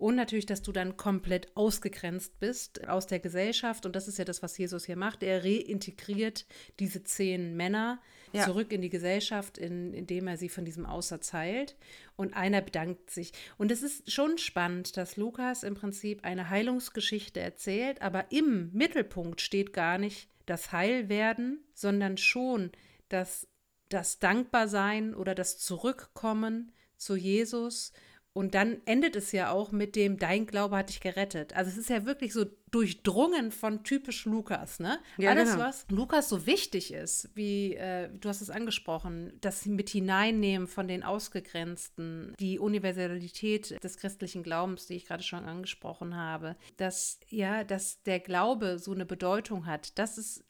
Und 0.00 0.16
natürlich, 0.16 0.46
dass 0.46 0.62
du 0.62 0.72
dann 0.72 0.96
komplett 0.96 1.54
ausgegrenzt 1.54 2.40
bist 2.40 2.88
aus 2.88 3.06
der 3.06 3.18
Gesellschaft. 3.20 3.84
Und 3.84 3.94
das 3.94 4.08
ist 4.08 4.16
ja 4.16 4.24
das, 4.24 4.42
was 4.42 4.56
Jesus 4.56 4.86
hier 4.86 4.96
macht. 4.96 5.22
Er 5.22 5.44
reintegriert 5.44 6.46
diese 6.78 7.04
zehn 7.04 7.54
Männer 7.54 8.00
Ja. 8.32 8.46
zurück 8.46 8.72
in 8.72 8.80
die 8.80 8.88
Gesellschaft, 8.88 9.58
in, 9.58 9.92
indem 9.92 10.26
er 10.26 10.38
sie 10.38 10.48
von 10.48 10.64
diesem 10.64 10.86
Aussatz 10.86 11.34
heilt. 11.34 11.76
Und 12.16 12.32
einer 12.32 12.62
bedankt 12.62 13.10
sich. 13.10 13.32
Und 13.58 13.70
es 13.70 13.82
ist 13.82 14.10
schon 14.10 14.38
spannend, 14.38 14.96
dass 14.96 15.18
Lukas 15.18 15.64
im 15.64 15.74
Prinzip 15.74 16.24
eine 16.24 16.48
Heilungsgeschichte 16.48 17.40
erzählt, 17.40 18.00
aber 18.00 18.32
im 18.32 18.70
Mittelpunkt 18.72 19.42
steht 19.42 19.74
gar 19.74 19.98
nicht 19.98 20.30
das 20.46 20.72
Heilwerden, 20.72 21.62
sondern 21.74 22.16
schon 22.16 22.72
das, 23.10 23.46
das 23.90 24.18
Dankbarsein 24.18 25.14
oder 25.14 25.34
das 25.34 25.58
Zurückkommen 25.58 26.72
zu 26.96 27.16
Jesus 27.16 27.92
und 28.32 28.54
dann 28.54 28.80
endet 28.84 29.16
es 29.16 29.32
ja 29.32 29.50
auch 29.50 29.72
mit 29.72 29.96
dem, 29.96 30.16
dein 30.18 30.46
Glaube 30.46 30.76
hat 30.76 30.88
dich 30.88 31.00
gerettet. 31.00 31.54
Also 31.54 31.70
es 31.70 31.76
ist 31.76 31.90
ja 31.90 32.06
wirklich 32.06 32.32
so 32.32 32.46
durchdrungen 32.70 33.50
von 33.50 33.82
typisch 33.82 34.24
Lukas, 34.24 34.78
ne? 34.78 35.00
Ja, 35.18 35.30
Alles, 35.30 35.52
genau. 35.52 35.64
was 35.64 35.86
Lukas 35.90 36.28
so 36.28 36.46
wichtig 36.46 36.92
ist, 36.92 37.28
wie 37.34 37.74
äh, 37.74 38.08
du 38.20 38.28
hast 38.28 38.40
es 38.40 38.50
angesprochen, 38.50 39.32
das 39.40 39.66
mit 39.66 39.90
hineinnehmen 39.90 40.68
von 40.68 40.86
den 40.86 41.02
Ausgegrenzten, 41.02 42.34
die 42.38 42.58
Universalität 42.60 43.82
des 43.82 43.96
christlichen 43.96 44.42
Glaubens, 44.44 44.86
die 44.86 44.94
ich 44.94 45.06
gerade 45.06 45.24
schon 45.24 45.44
angesprochen 45.44 46.16
habe, 46.16 46.56
dass 46.76 47.18
ja, 47.28 47.64
dass 47.64 48.02
der 48.04 48.20
Glaube 48.20 48.78
so 48.78 48.92
eine 48.92 49.06
Bedeutung 49.06 49.66
hat, 49.66 49.98
das 49.98 50.18
ist 50.18 50.44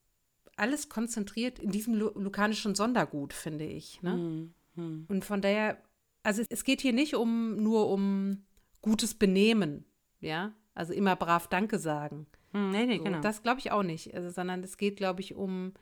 alles 0.56 0.90
konzentriert 0.90 1.58
in 1.58 1.70
diesem 1.70 1.94
lu 1.94 2.10
lukanischen 2.14 2.75
Sondergut, 2.75 3.32
finde 3.32 3.64
ich. 3.64 4.02
Ne? 4.02 4.12
Hm, 4.75 5.06
Und 5.08 5.25
von 5.25 5.40
daher, 5.40 5.78
also 6.22 6.42
es 6.48 6.64
geht 6.64 6.80
hier 6.80 6.92
nicht 6.92 7.14
um 7.14 7.56
nur 7.56 7.88
um 7.88 8.44
gutes 8.82 9.14
Benehmen, 9.14 9.84
ja, 10.20 10.52
also 10.74 10.92
immer 10.92 11.16
brav 11.16 11.48
Danke 11.48 11.78
sagen. 11.78 12.26
Hm, 12.52 12.70
nee, 12.70 12.86
nee, 12.86 12.98
So, 12.98 13.04
genau. 13.04 13.20
Das 13.20 13.42
glaube 13.42 13.60
ich 13.60 13.70
auch 13.72 13.82
nicht, 13.82 14.14
also, 14.14 14.30
sondern 14.30 14.62
es 14.62 14.76
geht, 14.76 14.96
glaube 14.96 15.20
ich, 15.20 15.34
um, 15.34 15.72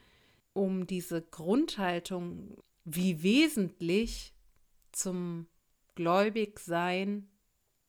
um 0.53 0.87
diese 0.87 1.23
Grundhaltung, 1.23 2.57
wie 2.85 3.23
wesentlich 3.23 4.35
zum 4.93 5.47
Gläubigsein 5.95 7.29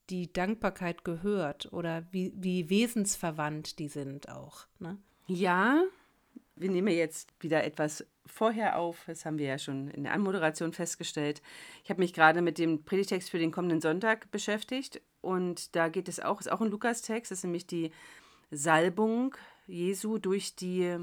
die 0.10 0.34
Dankbarkeit 0.34 1.03
gehört 1.03 1.72
oder 1.72 2.08
wie, 2.12 2.34
wie 2.36 2.70
wesensverwandt 2.70 3.79
die 3.79 3.88
sind 3.88 4.29
auch. 4.29 4.65
Ne? 4.79 4.98
Ja, 5.27 5.84
wir 6.60 6.70
nehmen 6.70 6.89
jetzt 6.89 7.34
wieder 7.39 7.63
etwas 7.63 8.06
vorher 8.25 8.78
auf. 8.78 9.04
Das 9.08 9.25
haben 9.25 9.38
wir 9.38 9.48
ja 9.48 9.58
schon 9.58 9.89
in 9.89 10.04
der 10.04 10.13
Anmoderation 10.13 10.74
festgestellt. 10.74 11.42
Ich 11.84 11.89
habe 11.89 12.01
mich 12.01 12.13
gerade 12.13 12.42
mit 12.42 12.58
dem 12.58 12.84
Predigtext 12.84 13.30
für 13.30 13.39
den 13.39 13.51
kommenden 13.51 13.82
Sonntag 13.82 14.30
beschäftigt. 14.30 15.01
Und 15.22 15.75
da 15.75 15.89
geht 15.89 16.08
es 16.08 16.20
auch, 16.20 16.39
ist 16.39 16.51
auch 16.51 16.62
ein 16.62 16.70
Lukas-Text, 16.70 17.32
das 17.32 17.39
ist 17.39 17.44
nämlich 17.44 17.68
die 17.68 17.92
Salbung 18.51 19.36
Jesu 19.68 20.18
durch 20.18 20.56
die 20.56 20.98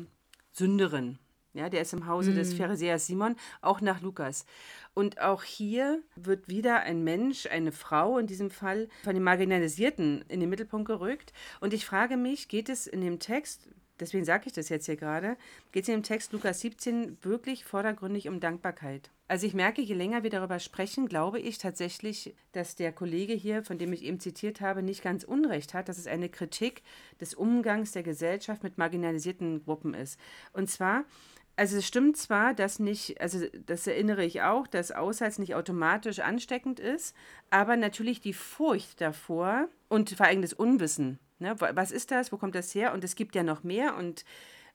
Sünderin. 0.53 1.19
Ja, 1.53 1.71
der 1.71 1.81
ist 1.81 1.95
im 1.95 2.07
Hause 2.07 2.35
des 2.35 2.53
Pharisäers 2.53 3.07
Simon, 3.07 3.35
auch 3.63 3.81
nach 3.81 4.03
Lukas. 4.03 4.45
Und 4.93 5.23
auch 5.23 5.43
hier 5.43 6.03
wird 6.15 6.49
wieder 6.49 6.81
ein 6.81 7.03
Mensch, 7.03 7.47
eine 7.47 7.73
Frau 7.73 8.19
in 8.19 8.27
diesem 8.27 8.51
Fall, 8.51 8.91
von 9.05 9.15
den 9.15 9.23
Marginalisierten 9.23 10.23
in 10.29 10.41
den 10.41 10.51
Mittelpunkt 10.51 10.87
gerückt. 10.87 11.33
Und 11.61 11.73
ich 11.73 11.87
frage 11.87 12.19
mich, 12.19 12.49
geht 12.49 12.69
es 12.69 12.87
in 12.87 13.01
dem 13.01 13.21
Text, 13.21 13.71
deswegen 14.01 14.25
sage 14.25 14.45
ich 14.47 14.53
das 14.53 14.69
jetzt 14.69 14.87
hier 14.87 14.97
gerade, 14.97 15.37
geht 15.73 15.85
es 15.85 15.89
in 15.89 15.97
dem 15.97 16.03
Text 16.03 16.33
Lukas 16.33 16.61
17 16.61 17.19
wirklich 17.23 17.65
vordergründig 17.65 18.29
um 18.29 18.41
Dankbarkeit? 18.41 19.11
Also 19.29 19.47
ich 19.47 19.55
merke, 19.55 19.83
je 19.83 19.95
länger 19.95 20.23
wir 20.23 20.31
darüber 20.31 20.61
sprechen, 20.61 21.09
glaube 21.09 21.41
ich 21.41 21.59
tatsächlich, 21.59 22.35
dass 22.53 22.77
der 22.77 22.93
Kollege 22.93 23.33
hier, 23.33 23.65
von 23.65 23.77
dem 23.77 23.93
ich 23.93 24.05
eben 24.05 24.21
zitiert 24.21 24.61
habe, 24.61 24.83
nicht 24.83 25.03
ganz 25.03 25.25
unrecht 25.25 25.75
hat, 25.75 25.89
dass 25.89 25.99
es 25.99 26.07
eine 26.07 26.29
Kritik 26.29 26.83
des 27.21 27.35
Umgangs 27.35 27.91
der 27.93 28.05
Gesellschaft 28.05 28.63
mit 28.63 28.79
marginalisierten 28.79 29.65
Gruppen 29.65 29.95
ist. 29.95 30.21
Und 30.53 30.71
zwar, 30.71 31.05
also 31.57 31.79
es 31.79 31.87
stimmt 31.87 32.19
zwar, 32.19 32.55
dass 32.55 32.79
nicht, 32.79 33.21
also 33.21 33.45
das 33.65 33.87
erinnere 33.87 34.25
ich 34.25 34.43
auch, 34.43 34.67
dass 34.67 34.93
Aushalt 34.93 35.39
nicht 35.39 35.55
automatisch 35.55 36.21
ansteckend 36.21 36.79
ist, 36.79 37.17
aber 37.51 37.77
natürlich 37.77 38.21
die 38.21 38.35
Furcht 38.35 39.01
davor 39.01 39.69
und 39.89 40.11
vor 40.11 40.27
allem 40.27 40.43
das 40.43 40.53
Unwissen. 40.53 41.19
Ne? 41.39 41.61
Wa- 41.61 41.73
Was 41.75 41.91
ist 41.91 42.11
das? 42.11 42.33
Wo 42.33 42.37
kommt 42.39 42.55
das 42.55 42.75
her? 42.75 42.93
Und 42.95 43.05
es 43.05 43.15
gibt 43.17 43.35
ja 43.35 43.43
noch 43.43 43.63
mehr 43.63 43.97
und 43.97 44.25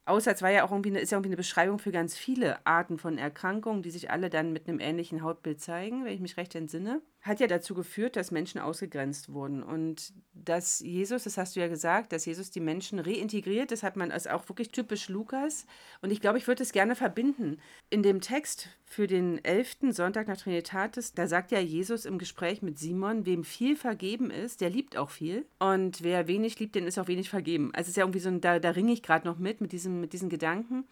Aussatz 0.06 0.42
war 0.42 0.52
ja 0.52 0.64
auch 0.66 0.72
irgendwie 0.72 0.90
eine, 0.92 1.00
ist 1.00 1.12
ja 1.12 1.18
irgendwie 1.18 1.30
eine 1.30 1.38
Beschreibung 1.38 1.80
für 1.80 1.92
ganz 1.92 2.18
viele 2.18 2.66
Arten 2.66 3.00
von 3.00 3.18
Erkrankungen, 3.18 3.84
die 3.84 3.92
sich 3.92 4.12
alle 4.12 4.30
dann 4.30 4.54
mit 4.54 4.68
einem 4.68 4.80
ähnlichen 4.80 5.24
Hautbild 5.24 5.62
zeigen, 5.62 6.06
wenn 6.06 6.14
ich 6.14 6.22
mich 6.22 6.38
recht 6.38 6.56
entsinne. 6.56 7.02
Hat 7.22 7.40
ja 7.40 7.48
dazu 7.48 7.76
geführt, 7.76 8.16
dass 8.16 8.32
Menschen 8.32 8.60
ausgegrenzt 8.60 9.32
wurden. 9.32 9.62
Und 9.62 10.14
dass 10.34 10.80
Jesus, 10.80 11.24
das 11.24 11.38
hast 11.38 11.56
du 11.56 11.60
ja 11.60 11.68
gesagt, 11.68 12.14
dass 12.14 12.26
Jesus 12.26 12.50
die 12.50 12.60
Menschen 12.60 13.00
reintegriert, 13.00 13.72
das 13.72 13.84
hat 13.84 13.96
man 13.96 14.12
als 14.12 14.26
auch 14.26 14.50
wirklich 14.50 14.72
typisch 14.72 15.08
Lukas. 15.08 15.66
Und 16.02 16.12
ich 16.12 16.20
glaube, 16.20 16.40
ich 16.40 16.48
würde 16.48 16.64
es 16.64 16.72
gerne 16.72 16.96
verbinden. 16.96 17.60
In 17.92 18.02
dem 18.02 18.22
Text 18.22 18.70
für 18.86 19.08
den 19.08 19.44
11. 19.46 19.92
Sonntag 19.92 20.28
nach 20.28 20.38
Trinitatis, 20.38 21.14
da 21.14 21.28
sagt 21.28 21.52
ja 21.52 21.60
Jesus 21.60 22.06
im 22.06 22.18
Gespräch 22.18 22.62
mit 22.62 22.80
Simon, 22.80 23.26
wem 23.26 23.44
viel 23.44 23.76
vergeben 23.76 24.32
ist, 24.32 24.60
der 24.60 24.70
liebt 24.70 24.98
auch 24.98 25.12
viel. 25.12 25.46
Und 25.60 26.04
wer 26.04 26.28
wenig 26.28 26.60
liebt, 26.60 26.76
den 26.76 26.88
ist 26.88 26.98
auch 26.98 27.08
wenig 27.08 27.30
vergeben. 27.30 27.70
Also 27.74 27.84
es 27.84 27.90
ist 27.90 27.98
ja 27.98 28.04
irgendwie 28.04 28.20
so 28.20 28.30
ein, 28.30 28.42
da, 28.42 28.60
da 28.60 28.72
ringe 28.72 28.94
ich 28.94 29.04
gerade 29.04 29.28
noch 29.28 29.38
mit, 29.38 29.62
mit, 29.62 29.72
diesem, 29.72 30.02
mit 30.02 30.14
diesen 30.14 30.30
Gedanken. 30.30 30.86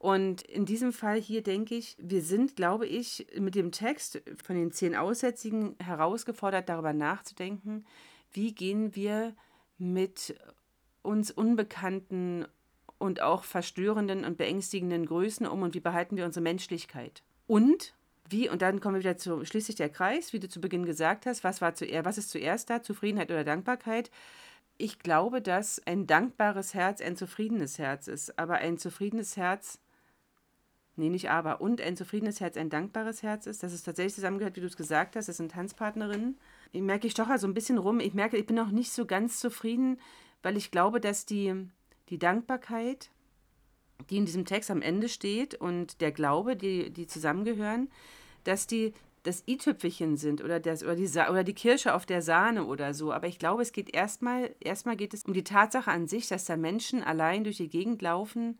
Und 0.00 0.40
in 0.40 0.64
diesem 0.64 0.94
Fall 0.94 1.20
hier 1.20 1.42
denke 1.42 1.74
ich, 1.74 1.94
wir 2.00 2.22
sind, 2.22 2.56
glaube 2.56 2.86
ich, 2.86 3.26
mit 3.38 3.54
dem 3.54 3.70
Text 3.70 4.22
von 4.42 4.56
den 4.56 4.72
zehn 4.72 4.96
Aussätzigen 4.96 5.76
herausgefordert, 5.78 6.70
darüber 6.70 6.94
nachzudenken, 6.94 7.84
wie 8.32 8.54
gehen 8.54 8.96
wir 8.96 9.36
mit 9.76 10.34
uns 11.02 11.30
unbekannten 11.30 12.46
und 12.96 13.20
auch 13.20 13.44
verstörenden 13.44 14.24
und 14.24 14.38
beängstigenden 14.38 15.04
Größen 15.04 15.46
um 15.46 15.60
und 15.60 15.74
wie 15.74 15.80
behalten 15.80 16.16
wir 16.16 16.24
unsere 16.24 16.44
Menschlichkeit? 16.44 17.22
Und 17.46 17.92
wie, 18.26 18.48
und 18.48 18.62
dann 18.62 18.80
kommen 18.80 18.94
wir 18.94 19.00
wieder 19.00 19.18
zu 19.18 19.44
schließlich 19.44 19.76
der 19.76 19.90
Kreis, 19.90 20.32
wie 20.32 20.40
du 20.40 20.48
zu 20.48 20.62
Beginn 20.62 20.86
gesagt 20.86 21.26
hast, 21.26 21.44
was, 21.44 21.60
war 21.60 21.74
zuerst, 21.74 22.06
was 22.06 22.16
ist 22.16 22.30
zuerst 22.30 22.70
da, 22.70 22.82
Zufriedenheit 22.82 23.30
oder 23.30 23.44
Dankbarkeit? 23.44 24.10
Ich 24.78 24.98
glaube, 24.98 25.42
dass 25.42 25.78
ein 25.86 26.06
dankbares 26.06 26.72
Herz 26.72 27.02
ein 27.02 27.16
zufriedenes 27.16 27.78
Herz 27.78 28.08
ist, 28.08 28.38
aber 28.38 28.54
ein 28.54 28.78
zufriedenes 28.78 29.36
Herz 29.36 29.78
Nee, 31.00 31.08
nicht 31.08 31.30
aber. 31.30 31.62
Und 31.62 31.80
ein 31.80 31.96
zufriedenes 31.96 32.40
Herz 32.40 32.58
ein 32.58 32.68
dankbares 32.68 33.22
Herz 33.22 33.46
ist. 33.46 33.62
Das 33.62 33.72
ist 33.72 33.84
tatsächlich 33.84 34.14
zusammengehört, 34.14 34.54
wie 34.56 34.60
du 34.60 34.66
es 34.66 34.76
gesagt 34.76 35.16
hast. 35.16 35.30
Das 35.30 35.38
sind 35.38 35.50
Tanzpartnerinnen. 35.50 36.36
Ich 36.72 36.82
merke, 36.82 37.06
ich 37.06 37.14
stocher 37.14 37.38
so 37.38 37.46
ein 37.46 37.54
bisschen 37.54 37.78
rum. 37.78 38.00
Ich 38.00 38.12
merke, 38.12 38.36
ich 38.36 38.44
bin 38.44 38.58
auch 38.58 38.68
nicht 38.68 38.92
so 38.92 39.06
ganz 39.06 39.40
zufrieden, 39.40 39.98
weil 40.42 40.58
ich 40.58 40.70
glaube, 40.70 41.00
dass 41.00 41.24
die, 41.24 41.54
die 42.10 42.18
Dankbarkeit, 42.18 43.08
die 44.10 44.18
in 44.18 44.26
diesem 44.26 44.44
Text 44.44 44.70
am 44.70 44.82
Ende 44.82 45.08
steht 45.08 45.54
und 45.54 46.02
der 46.02 46.12
Glaube, 46.12 46.54
die, 46.54 46.90
die 46.90 47.06
zusammengehören, 47.06 47.88
dass 48.44 48.66
die 48.66 48.92
das 49.22 49.42
i-Tüpfelchen 49.48 50.18
sind 50.18 50.44
oder, 50.44 50.60
das, 50.60 50.82
oder, 50.82 50.96
die, 50.96 51.08
oder 51.08 51.44
die 51.44 51.54
Kirsche 51.54 51.94
auf 51.94 52.04
der 52.04 52.20
Sahne 52.20 52.66
oder 52.66 52.92
so. 52.92 53.10
Aber 53.10 53.26
ich 53.26 53.38
glaube, 53.38 53.62
es 53.62 53.72
geht 53.72 53.94
erstmal, 53.94 54.54
erstmal 54.60 54.98
es 55.00 55.24
um 55.24 55.32
die 55.32 55.44
Tatsache 55.44 55.90
an 55.90 56.08
sich, 56.08 56.28
dass 56.28 56.44
da 56.44 56.58
Menschen 56.58 57.02
allein 57.02 57.44
durch 57.44 57.56
die 57.56 57.70
Gegend 57.70 58.02
laufen, 58.02 58.58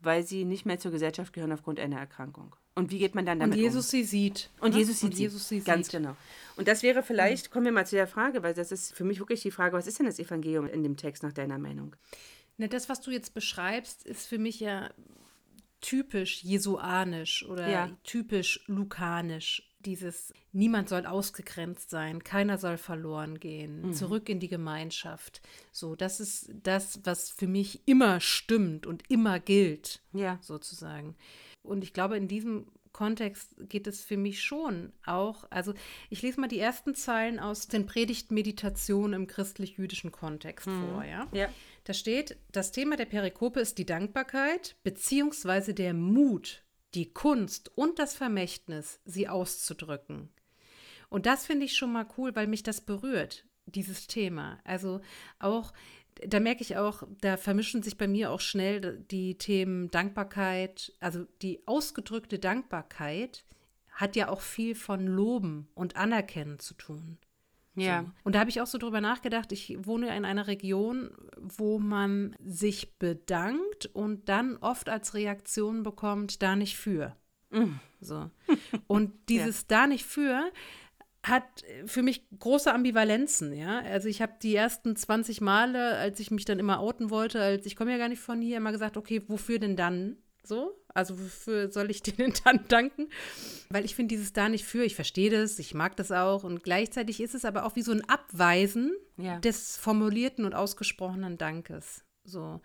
weil 0.00 0.24
sie 0.24 0.44
nicht 0.44 0.64
mehr 0.66 0.78
zur 0.78 0.90
Gesellschaft 0.92 1.32
gehören 1.32 1.52
aufgrund 1.52 1.80
einer 1.80 1.98
Erkrankung. 1.98 2.54
Und 2.74 2.90
wie 2.92 2.98
geht 2.98 3.14
man 3.16 3.26
dann 3.26 3.38
Und 3.38 3.50
damit 3.50 3.58
Jesus 3.58 3.86
um? 3.86 3.90
sie 3.90 4.04
sieht. 4.04 4.50
Und 4.60 4.72
ne? 4.72 4.78
Jesus 4.78 5.00
sieht 5.00 5.10
und. 5.12 5.18
Jesus 5.18 5.48
sie 5.48 5.60
Ganz 5.60 5.86
sieht. 5.90 6.00
genau. 6.00 6.16
Und 6.56 6.68
das 6.68 6.82
wäre 6.84 7.02
vielleicht, 7.02 7.50
kommen 7.50 7.64
wir 7.64 7.72
mal 7.72 7.86
zu 7.86 7.96
der 7.96 8.06
Frage, 8.06 8.42
weil 8.42 8.54
das 8.54 8.70
ist 8.70 8.94
für 8.94 9.04
mich 9.04 9.18
wirklich 9.18 9.42
die 9.42 9.50
Frage, 9.50 9.76
was 9.76 9.86
ist 9.88 9.98
denn 9.98 10.06
das 10.06 10.18
Evangelium 10.18 10.66
in 10.68 10.82
dem 10.84 10.96
Text 10.96 11.22
nach 11.24 11.32
deiner 11.32 11.58
Meinung? 11.58 11.96
Ne, 12.56 12.68
das, 12.68 12.88
was 12.88 13.00
du 13.00 13.10
jetzt 13.10 13.34
beschreibst, 13.34 14.04
ist 14.06 14.26
für 14.28 14.38
mich 14.38 14.60
ja 14.60 14.90
typisch 15.80 16.42
jesuanisch 16.42 17.44
oder 17.48 17.68
Ja. 17.68 17.90
typisch 18.04 18.64
lukanisch. 18.66 19.67
Dieses 19.88 20.34
niemand 20.52 20.90
soll 20.90 21.06
ausgegrenzt 21.06 21.88
sein, 21.88 22.22
keiner 22.22 22.58
soll 22.58 22.76
verloren 22.76 23.40
gehen, 23.40 23.86
Mhm. 23.86 23.92
zurück 23.94 24.28
in 24.28 24.38
die 24.38 24.48
Gemeinschaft. 24.48 25.40
So, 25.72 25.96
das 25.96 26.20
ist 26.20 26.50
das, 26.62 27.00
was 27.04 27.30
für 27.30 27.46
mich 27.46 27.80
immer 27.88 28.20
stimmt 28.20 28.84
und 28.86 29.02
immer 29.08 29.40
gilt, 29.40 30.02
Ja. 30.12 30.38
sozusagen. 30.42 31.16
Und 31.62 31.82
ich 31.84 31.94
glaube, 31.94 32.18
in 32.18 32.28
diesem 32.28 32.66
Kontext 32.92 33.54
geht 33.70 33.86
es 33.86 34.04
für 34.04 34.18
mich 34.18 34.42
schon 34.42 34.92
auch, 35.06 35.44
also 35.50 35.72
ich 36.10 36.20
lese 36.20 36.38
mal 36.38 36.48
die 36.48 36.58
ersten 36.58 36.94
Zeilen 36.94 37.38
aus 37.38 37.68
den 37.68 37.86
Predigtmeditationen 37.86 39.14
im 39.14 39.26
christlich-jüdischen 39.26 40.12
Kontext 40.12 40.68
vor, 40.68 41.02
ja? 41.04 41.26
Ja. 41.32 41.48
Da 41.84 41.94
steht, 41.94 42.36
das 42.52 42.72
Thema 42.72 42.96
der 42.96 43.06
Perikope 43.06 43.60
ist 43.60 43.78
die 43.78 43.86
Dankbarkeit 43.86 44.76
beziehungsweise 44.82 45.72
der 45.72 45.94
Mut, 45.94 46.62
die 46.94 47.12
Kunst 47.12 47.70
und 47.76 47.98
das 47.98 48.14
Vermächtnis, 48.14 49.00
sie 49.04 49.28
auszudrücken. 49.28 50.30
Und 51.08 51.26
das 51.26 51.46
finde 51.46 51.64
ich 51.66 51.76
schon 51.76 51.92
mal 51.92 52.06
cool, 52.16 52.34
weil 52.34 52.46
mich 52.46 52.62
das 52.62 52.80
berührt, 52.80 53.44
dieses 53.66 54.06
Thema. 54.06 54.58
Also 54.64 55.00
auch, 55.38 55.72
da 56.26 56.40
merke 56.40 56.62
ich 56.62 56.76
auch, 56.76 57.02
da 57.20 57.36
vermischen 57.36 57.82
sich 57.82 57.96
bei 57.96 58.08
mir 58.08 58.30
auch 58.30 58.40
schnell 58.40 58.98
die 59.10 59.36
Themen 59.38 59.90
Dankbarkeit, 59.90 60.92
also 61.00 61.26
die 61.42 61.66
ausgedrückte 61.66 62.38
Dankbarkeit 62.38 63.44
hat 63.90 64.16
ja 64.16 64.28
auch 64.28 64.40
viel 64.40 64.74
von 64.74 65.06
Loben 65.06 65.68
und 65.74 65.96
Anerkennen 65.96 66.58
zu 66.58 66.74
tun. 66.74 67.18
Ja. 67.80 68.02
So. 68.02 68.10
Und 68.24 68.34
da 68.34 68.40
habe 68.40 68.50
ich 68.50 68.60
auch 68.60 68.66
so 68.66 68.78
drüber 68.78 69.00
nachgedacht, 69.00 69.52
ich 69.52 69.76
wohne 69.80 70.14
in 70.16 70.24
einer 70.24 70.46
Region, 70.46 71.10
wo 71.38 71.78
man 71.78 72.36
sich 72.44 72.98
bedankt 72.98 73.86
und 73.86 74.28
dann 74.28 74.56
oft 74.58 74.88
als 74.88 75.14
Reaktion 75.14 75.82
bekommt, 75.82 76.42
da 76.42 76.56
nicht 76.56 76.76
für. 76.76 77.16
So. 78.00 78.30
Und 78.86 79.12
dieses 79.28 79.66
da 79.66 79.86
nicht 79.86 80.04
für 80.04 80.50
hat 81.24 81.64
für 81.84 82.02
mich 82.02 82.26
große 82.38 82.72
Ambivalenzen, 82.72 83.52
ja. 83.52 83.80
Also 83.80 84.08
ich 84.08 84.22
habe 84.22 84.34
die 84.40 84.54
ersten 84.54 84.96
20 84.96 85.40
Male, 85.40 85.96
als 85.96 86.20
ich 86.20 86.30
mich 86.30 86.44
dann 86.44 86.58
immer 86.58 86.80
outen 86.80 87.10
wollte, 87.10 87.40
als 87.42 87.66
ich 87.66 87.76
komme 87.76 87.90
ja 87.90 87.98
gar 87.98 88.08
nicht 88.08 88.22
von 88.22 88.40
hier, 88.40 88.56
immer 88.56 88.72
gesagt, 88.72 88.96
okay, 88.96 89.22
wofür 89.26 89.58
denn 89.58 89.76
dann 89.76 90.16
so? 90.44 90.74
Also 90.94 91.18
wofür 91.18 91.70
soll 91.70 91.90
ich 91.90 92.02
dir 92.02 92.12
denn 92.14 92.32
dann 92.44 92.66
danken? 92.68 93.08
weil 93.70 93.84
ich 93.84 93.94
finde 93.94 94.14
dieses 94.14 94.32
da 94.32 94.48
nicht 94.48 94.64
für, 94.64 94.84
ich 94.84 94.94
verstehe 94.94 95.30
das, 95.30 95.58
ich 95.58 95.74
mag 95.74 95.96
das 95.96 96.10
auch 96.10 96.42
und 96.44 96.62
gleichzeitig 96.64 97.20
ist 97.20 97.34
es 97.34 97.44
aber 97.44 97.64
auch 97.66 97.76
wie 97.76 97.82
so 97.82 97.92
ein 97.92 98.08
Abweisen 98.08 98.92
Ja. 99.16 99.38
des 99.40 99.76
formulierten 99.76 100.44
und 100.44 100.54
ausgesprochenen 100.54 101.36
Dankes. 101.38 102.02
So. 102.24 102.60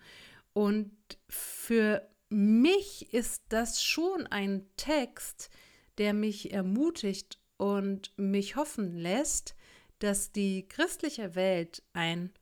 Und 0.54 0.92
für 1.28 2.08
mich 2.30 3.12
ist 3.12 3.42
das 3.50 3.82
schon 3.82 4.26
ein 4.28 4.66
Text, 4.76 5.50
der 5.98 6.14
mich 6.14 6.52
ermutigt 6.52 7.38
und 7.58 8.12
mich 8.16 8.56
hoffen 8.56 8.96
lässt, 8.96 9.54
dass 10.00 10.32
die 10.32 10.66
christliche 10.68 11.34
Welt 11.34 11.82
ein 11.92 12.32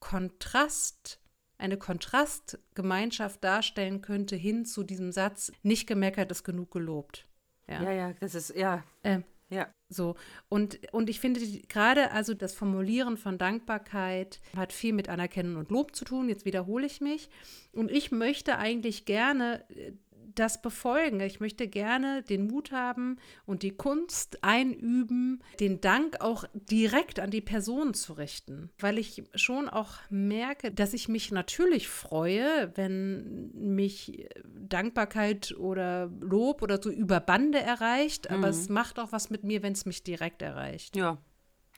Kontrast, 0.00 1.19
eine 1.60 1.76
Kontrastgemeinschaft 1.76 3.42
darstellen 3.44 4.02
könnte 4.02 4.36
hin 4.36 4.64
zu 4.64 4.82
diesem 4.82 5.12
Satz, 5.12 5.52
nicht 5.62 5.86
gemeckert 5.86 6.30
ist 6.30 6.44
genug 6.44 6.70
gelobt. 6.70 7.26
Ja, 7.68 7.92
ja, 7.92 8.12
das 8.14 8.34
ist, 8.34 8.56
ja, 8.56 8.82
Ähm, 9.04 9.22
ja. 9.48 9.68
so, 9.88 10.16
und, 10.48 10.80
und 10.92 11.08
ich 11.10 11.20
finde 11.20 11.40
gerade 11.68 12.10
also 12.10 12.34
das 12.34 12.54
Formulieren 12.54 13.16
von 13.16 13.38
Dankbarkeit 13.38 14.40
hat 14.56 14.72
viel 14.72 14.92
mit 14.92 15.08
Anerkennen 15.08 15.56
und 15.56 15.70
Lob 15.70 15.94
zu 15.94 16.04
tun. 16.04 16.28
Jetzt 16.28 16.44
wiederhole 16.44 16.86
ich 16.86 17.00
mich. 17.00 17.28
Und 17.72 17.90
ich 17.90 18.10
möchte 18.10 18.58
eigentlich 18.58 19.04
gerne 19.04 19.64
äh, 19.70 19.92
das 20.40 20.62
befolgen. 20.62 21.20
Ich 21.20 21.38
möchte 21.38 21.68
gerne 21.68 22.22
den 22.22 22.46
Mut 22.46 22.72
haben 22.72 23.18
und 23.46 23.62
die 23.62 23.70
Kunst 23.70 24.42
einüben, 24.42 25.42
den 25.60 25.80
Dank 25.80 26.20
auch 26.20 26.44
direkt 26.54 27.20
an 27.20 27.30
die 27.30 27.42
Person 27.42 27.94
zu 27.94 28.14
richten. 28.14 28.70
Weil 28.78 28.98
ich 28.98 29.22
schon 29.34 29.68
auch 29.68 29.98
merke, 30.08 30.72
dass 30.72 30.94
ich 30.94 31.08
mich 31.08 31.30
natürlich 31.30 31.88
freue, 31.88 32.72
wenn 32.76 33.50
mich 33.52 34.28
Dankbarkeit 34.44 35.54
oder 35.56 36.10
Lob 36.20 36.62
oder 36.62 36.82
so 36.82 36.90
über 36.90 37.20
Bande 37.20 37.60
erreicht. 37.60 38.30
Aber 38.30 38.48
es 38.48 38.68
macht 38.68 38.98
auch 38.98 39.12
was 39.12 39.30
mit 39.30 39.44
mir, 39.44 39.62
wenn 39.62 39.74
es 39.74 39.84
mich 39.84 40.02
direkt 40.02 40.42
erreicht. 40.42 40.96
Ja, 40.96 41.18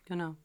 genau. 0.04 0.36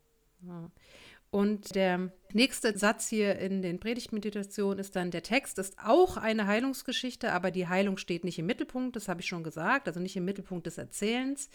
Und 1.30 1.76
der 1.76 2.12
nächste 2.32 2.78
Satz 2.78 3.10
hier 3.10 3.38
in 3.38 3.62
den 3.62 3.80
Predigtmeditationen 3.80 4.80
ist 4.80 4.96
dann, 4.96 5.12
der 5.12 5.24
Text 5.24 5.60
ist 5.60 5.78
auch 5.84 6.18
eine 6.18 6.48
Heilungsgeschichte, 6.48 7.34
aber 7.34 7.52
die 7.52 7.68
Heilung 7.68 7.98
steht 7.98 8.24
nicht 8.24 8.40
im 8.40 8.46
Mittelpunkt, 8.46 8.96
das 8.96 9.08
habe 9.08 9.22
ich 9.22 9.28
schon 9.28 9.44
gesagt, 9.44 9.88
also 9.88 10.00
nicht 10.00 10.16
im 10.16 10.26
Mittelpunkt 10.26 10.68
des 10.68 10.78
Erzählens. 10.78 11.50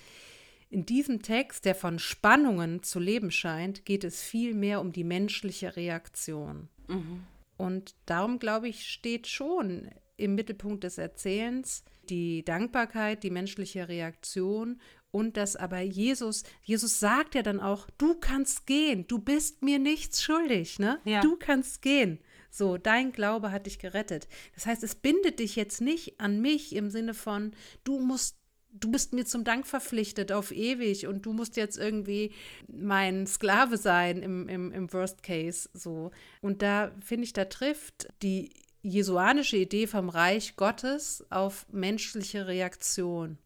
In 0.68 0.86
diesem 0.86 1.22
Text, 1.22 1.64
der 1.64 1.74
von 1.74 1.98
Spannungen 1.98 2.82
zu 2.82 2.98
leben 2.98 3.30
scheint, 3.30 3.84
geht 3.84 4.04
es 4.04 4.22
viel 4.22 4.54
mehr 4.54 4.80
um 4.80 4.92
die 4.92 5.04
menschliche 5.04 5.76
Reaktion. 5.76 6.68
Und 7.56 7.94
darum, 8.06 8.38
glaube 8.38 8.68
ich, 8.68 8.86
steht 8.86 9.26
schon 9.26 9.90
im 10.16 10.34
Mittelpunkt 10.34 10.84
des 10.84 10.98
Erzählens 10.98 11.84
die 12.08 12.44
Dankbarkeit, 12.44 13.22
die 13.22 13.30
menschliche 13.30 13.88
Reaktion 13.88 14.80
und 15.12 15.36
dass 15.36 15.54
aber 15.54 15.80
Jesus, 15.80 16.42
Jesus 16.62 16.98
sagt 16.98 17.36
ja 17.36 17.42
dann 17.42 17.60
auch, 17.60 17.88
du 17.98 18.14
kannst 18.14 18.66
gehen, 18.66 19.06
du 19.06 19.18
bist 19.18 19.62
mir 19.62 19.78
nichts 19.78 20.22
schuldig, 20.22 20.80
ne? 20.80 20.98
Ja. 21.04 21.20
Du 21.20 21.36
kannst 21.36 21.82
gehen. 21.82 22.18
So, 22.50 22.76
dein 22.76 23.12
Glaube 23.12 23.52
hat 23.52 23.66
dich 23.66 23.78
gerettet. 23.78 24.26
Das 24.54 24.66
heißt, 24.66 24.82
es 24.82 24.94
bindet 24.94 25.38
dich 25.38 25.54
jetzt 25.54 25.80
nicht 25.80 26.20
an 26.20 26.40
mich 26.40 26.74
im 26.74 26.90
Sinne 26.90 27.14
von, 27.14 27.52
du 27.84 28.00
musst 28.00 28.36
du 28.72 28.90
bist 28.90 29.12
mir 29.12 29.26
zum 29.26 29.44
Dank 29.44 29.66
verpflichtet 29.66 30.32
auf 30.32 30.50
ewig 30.50 31.06
und 31.06 31.26
du 31.26 31.34
musst 31.34 31.56
jetzt 31.56 31.76
irgendwie 31.76 32.32
mein 32.68 33.26
Sklave 33.26 33.76
sein 33.76 34.22
im, 34.22 34.48
im, 34.48 34.72
im 34.72 34.90
Worst 34.94 35.22
Case 35.22 35.68
so. 35.74 36.10
Und 36.40 36.62
da 36.62 36.90
finde 37.04 37.24
ich, 37.24 37.34
da 37.34 37.44
trifft 37.44 38.08
die 38.22 38.50
jesuanische 38.82 39.58
Idee 39.58 39.86
vom 39.86 40.08
Reich 40.08 40.56
Gottes 40.56 41.24
auf 41.30 41.66
menschliche 41.70 42.46
Reaktion. 42.46 43.38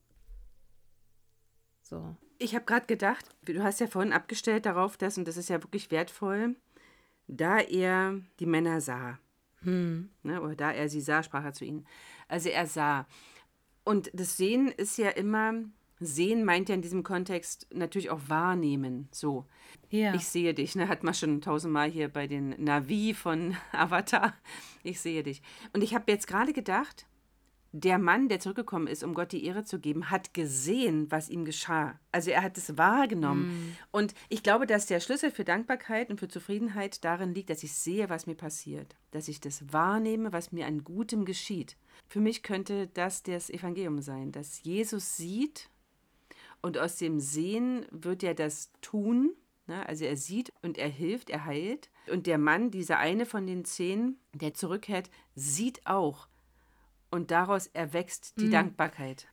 So. 1.88 2.16
Ich 2.38 2.54
habe 2.54 2.64
gerade 2.64 2.86
gedacht, 2.86 3.24
du 3.44 3.62
hast 3.62 3.78
ja 3.78 3.86
vorhin 3.86 4.12
abgestellt 4.12 4.66
darauf, 4.66 4.96
dass, 4.96 5.18
und 5.18 5.28
das 5.28 5.36
ist 5.36 5.48
ja 5.48 5.62
wirklich 5.62 5.90
wertvoll, 5.92 6.56
da 7.28 7.58
er 7.60 8.20
die 8.40 8.46
Männer 8.46 8.80
sah, 8.80 9.18
ne, 10.24 10.42
oder 10.42 10.56
da 10.56 10.72
er 10.72 10.88
sie 10.88 11.00
sah, 11.00 11.22
sprach 11.22 11.44
er 11.44 11.52
zu 11.52 11.64
ihnen. 11.64 11.86
Also 12.28 12.48
er 12.48 12.66
sah. 12.66 13.06
Und 13.84 14.10
das 14.14 14.36
Sehen 14.36 14.68
ist 14.68 14.98
ja 14.98 15.10
immer, 15.10 15.54
Sehen 16.00 16.44
meint 16.44 16.68
ja 16.68 16.74
in 16.74 16.82
diesem 16.82 17.04
Kontext 17.04 17.68
natürlich 17.72 18.10
auch 18.10 18.20
wahrnehmen, 18.26 19.08
so. 19.12 19.46
Ja. 19.88 20.12
Ich 20.14 20.26
sehe 20.26 20.54
dich, 20.54 20.74
ne? 20.74 20.88
Hat 20.88 21.04
man 21.04 21.14
schon 21.14 21.40
tausendmal 21.40 21.88
hier 21.88 22.08
bei 22.08 22.26
den 22.26 22.50
Navi 22.62 23.14
von 23.14 23.56
Avatar. 23.72 24.34
Ich 24.82 25.00
sehe 25.00 25.22
dich. 25.22 25.40
Und 25.72 25.84
ich 25.84 25.94
habe 25.94 26.10
jetzt 26.10 26.26
gerade 26.26 26.52
gedacht, 26.52 27.06
der 27.80 27.98
Mann, 27.98 28.28
der 28.28 28.40
zurückgekommen 28.40 28.86
ist, 28.86 29.04
um 29.04 29.12
Gott 29.12 29.32
die 29.32 29.44
Ehre 29.44 29.64
zu 29.64 29.78
geben, 29.78 30.10
hat 30.10 30.32
gesehen, 30.32 31.10
was 31.10 31.28
ihm 31.28 31.44
geschah. 31.44 32.00
Also 32.10 32.30
er 32.30 32.42
hat 32.42 32.56
es 32.56 32.78
wahrgenommen. 32.78 33.76
Und 33.90 34.14
ich 34.28 34.42
glaube, 34.42 34.66
dass 34.66 34.86
der 34.86 35.00
Schlüssel 35.00 35.30
für 35.30 35.44
Dankbarkeit 35.44 36.08
und 36.08 36.18
für 36.18 36.28
Zufriedenheit 36.28 37.04
darin 37.04 37.34
liegt, 37.34 37.50
dass 37.50 37.62
ich 37.62 37.74
sehe, 37.74 38.08
was 38.08 38.26
mir 38.26 38.34
passiert. 38.34 38.96
Dass 39.10 39.28
ich 39.28 39.40
das 39.40 39.72
wahrnehme, 39.72 40.32
was 40.32 40.52
mir 40.52 40.66
an 40.66 40.84
Gutem 40.84 41.24
geschieht. 41.26 41.76
Für 42.08 42.20
mich 42.20 42.42
könnte 42.42 42.86
das 42.86 43.22
das 43.22 43.50
Evangelium 43.50 44.00
sein, 44.00 44.32
dass 44.32 44.62
Jesus 44.62 45.16
sieht 45.16 45.68
und 46.62 46.78
aus 46.78 46.96
dem 46.96 47.20
Sehen 47.20 47.86
wird 47.90 48.22
er 48.22 48.34
das 48.34 48.72
tun. 48.80 49.34
Ne? 49.66 49.86
Also 49.86 50.04
er 50.04 50.16
sieht 50.16 50.52
und 50.62 50.78
er 50.78 50.88
hilft, 50.88 51.28
er 51.30 51.44
heilt. 51.44 51.90
Und 52.10 52.26
der 52.26 52.38
Mann, 52.38 52.70
dieser 52.70 52.98
eine 52.98 53.26
von 53.26 53.46
den 53.46 53.64
zehn, 53.64 54.18
der 54.32 54.54
zurückkehrt, 54.54 55.10
sieht 55.34 55.86
auch. 55.86 56.28
Und 57.10 57.30
daraus 57.30 57.68
erwächst 57.68 58.38
die 58.40 58.50
Dankbarkeit. 58.50 59.28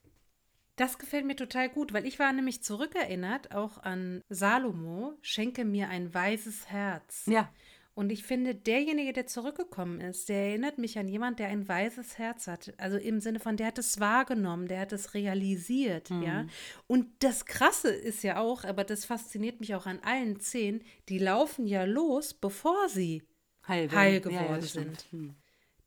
Das 0.76 0.98
gefällt 0.98 1.26
mir 1.26 1.36
total 1.36 1.70
gut, 1.70 1.94
weil 1.94 2.06
ich 2.06 2.18
war 2.18 2.34
nämlich 2.34 2.64
zurückerinnert 2.64 3.54
auch 3.54 3.78
an 3.84 4.22
Salomo, 4.30 5.14
schenke 5.22 5.66
mir 5.66 5.90
ein 5.90 6.14
weises 6.14 6.68
Herz. 6.70 7.24
Ja. 7.28 7.52
Und 7.96 8.12
ich 8.12 8.24
finde, 8.24 8.56
derjenige, 8.56 9.14
der 9.14 9.28
zurückgekommen 9.28 10.02
ist, 10.02 10.28
der 10.28 10.48
erinnert 10.48 10.80
mich 10.80 10.98
an 10.98 11.08
jemand, 11.08 11.38
der 11.38 11.50
ein 11.50 11.68
weises 11.68 12.18
Herz 12.18 12.48
hat. 12.48 12.74
Also 12.78 12.98
im 12.98 13.20
Sinne 13.20 13.40
von, 13.40 13.56
der 13.56 13.68
hat 13.68 13.78
es 13.78 14.00
wahrgenommen, 14.00 14.68
der 14.68 14.80
hat 14.80 14.94
es 14.94 15.14
realisiert, 15.14 16.10
ja. 16.10 16.48
Und 16.88 17.06
das 17.20 17.46
Krasse 17.46 17.90
ist 17.94 18.24
ja 18.24 18.40
auch, 18.40 18.64
aber 18.64 18.84
das 18.84 19.06
fasziniert 19.06 19.60
mich 19.60 19.76
auch 19.76 19.86
an 19.86 20.00
allen 20.00 20.40
zehn, 20.40 20.84
die 21.08 21.20
laufen 21.20 21.68
ja 21.68 21.84
los, 21.84 22.34
bevor 22.34 22.90
sie 22.90 23.22
Heil, 23.68 23.92
heil 23.92 24.14
Ja, 24.14 24.20
geworden 24.20 24.62
ja, 24.62 24.68
stimmt. 24.68 25.06
sind. 25.12 25.36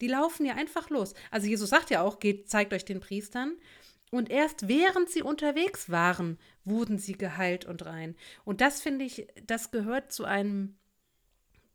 Die 0.01 0.09
laufen 0.09 0.45
ja 0.47 0.55
einfach 0.55 0.91
los. 0.91 1.15
Also 1.31 1.47
Jesus 1.47 1.71
sagt 1.71 1.91
ja 1.91 2.03
auch, 2.03 2.19
geht, 2.19 2.49
zeigt 2.49 2.73
euch 2.73 2.85
den 2.85 3.01
Priestern. 3.01 3.57
Und 4.11 4.31
erst 4.31 4.69
während 4.69 5.11
sie 5.11 5.23
unterwegs 5.23 5.91
waren, 5.91 6.39
wurden 6.65 6.99
sie 6.99 7.15
geheilt 7.15 7.65
und 7.65 7.85
rein. 7.85 8.15
Und 8.45 8.61
das 8.61 8.81
finde 8.81 9.05
ich, 9.05 9.27
das 9.47 9.71
gehört 9.71 10.13
zu 10.13 10.25
einem, 10.25 10.77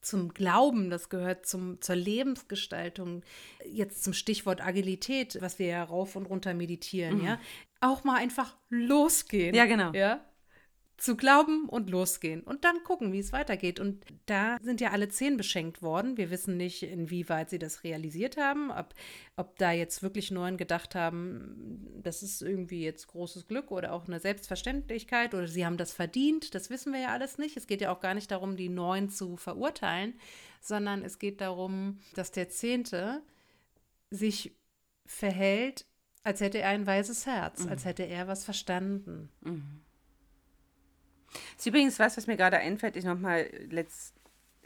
zum 0.02 0.34
Glauben, 0.34 0.90
das 0.90 1.10
gehört 1.10 1.46
zum, 1.46 1.82
zur 1.82 1.96
Lebensgestaltung, 1.96 3.24
jetzt 3.66 4.04
zum 4.04 4.14
Stichwort 4.14 4.66
Agilität, 4.66 5.38
was 5.42 5.60
wir 5.60 5.68
ja 5.68 5.84
rauf 5.84 6.16
und 6.16 6.26
runter 6.26 6.54
meditieren, 6.54 7.24
ja. 7.24 7.40
Auch 7.82 8.04
mal 8.04 8.18
einfach 8.18 8.58
losgehen. 8.70 9.52
Mhm. 9.52 9.56
Ja, 9.56 9.66
genau. 9.66 9.92
Ja 9.94 10.26
zu 11.02 11.18
glauben 11.18 11.68
und 11.68 11.90
losgehen 11.90 12.44
und 12.44 12.64
dann 12.64 12.84
gucken, 12.84 13.12
wie 13.12 13.18
es 13.18 13.34
weitergeht. 13.34 13.80
Und 13.80 14.06
da 14.28 14.58
sind 14.62 14.82
ja 14.82 14.92
alle 14.92 15.10
zehn 15.10 15.36
beschenkt 15.36 15.82
worden. 15.82 16.16
Wir 16.16 16.30
wissen 16.30 16.58
nicht, 16.58 16.84
inwieweit 16.84 17.50
sie 17.50 17.58
das 17.58 17.84
realisiert 17.84 18.38
haben, 18.38 18.70
ob, 18.70 18.94
ob 19.36 19.58
da 19.58 19.72
jetzt 19.72 20.04
wirklich 20.04 20.30
neun 20.30 20.58
gedacht 20.58 20.94
haben, 20.94 21.88
das 22.04 22.22
ist 22.22 22.44
irgendwie 22.44 22.84
jetzt 22.84 23.08
großes 23.08 23.48
Glück 23.48 23.72
oder 23.72 23.94
auch 23.94 24.06
eine 24.06 24.20
Selbstverständlichkeit 24.20 25.34
oder 25.34 25.48
sie 25.48 25.66
haben 25.66 25.78
das 25.78 25.92
verdient. 25.92 26.54
Das 26.54 26.70
wissen 26.70 26.94
wir 26.94 27.00
ja 27.00 27.10
alles 27.10 27.40
nicht. 27.40 27.58
Es 27.58 27.66
geht 27.66 27.82
ja 27.82 27.92
auch 27.92 28.00
gar 28.00 28.14
nicht 28.14 28.30
darum, 28.30 28.56
die 28.56 28.70
neun 28.70 29.10
zu 29.10 29.38
verurteilen, 29.38 30.14
sondern 30.62 31.04
es 31.04 31.18
geht 31.18 31.42
darum, 31.42 32.00
dass 32.14 32.32
der 32.32 32.50
Zehnte 32.50 33.24
sich 34.12 34.56
verhält, 35.08 35.88
als 36.22 36.42
hätte 36.42 36.60
er 36.60 36.70
ein 36.70 36.86
weises 36.86 37.26
Herz, 37.26 37.66
als 37.66 37.86
hätte 37.86 38.04
er 38.04 38.28
was 38.28 38.46
verstanden. 38.46 39.32
Das 39.44 39.90
ist 41.58 41.65
übrigens 41.65 42.00
was, 42.00 42.17
was 42.17 42.28
mir 42.28 42.38
gerade 42.38 42.58
einfällt. 42.58 42.96
Ich 42.96 43.06
nochmal, 43.06 43.50
letzt, 43.70 44.15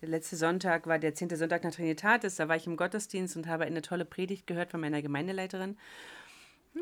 der 0.01 0.09
letzte 0.09 0.35
Sonntag 0.35 0.87
war 0.87 0.99
der 0.99 1.13
zehnte 1.13 1.37
Sonntag 1.37 1.63
nach 1.63 1.73
Trinitatis. 1.73 2.35
Da 2.35 2.47
war 2.47 2.55
ich 2.55 2.67
im 2.67 2.77
Gottesdienst 2.77 3.37
und 3.37 3.47
habe 3.47 3.65
eine 3.65 3.81
tolle 3.81 4.05
Predigt 4.05 4.47
gehört 4.47 4.71
von 4.71 4.81
meiner 4.81 5.01
Gemeindeleiterin. 5.01 5.77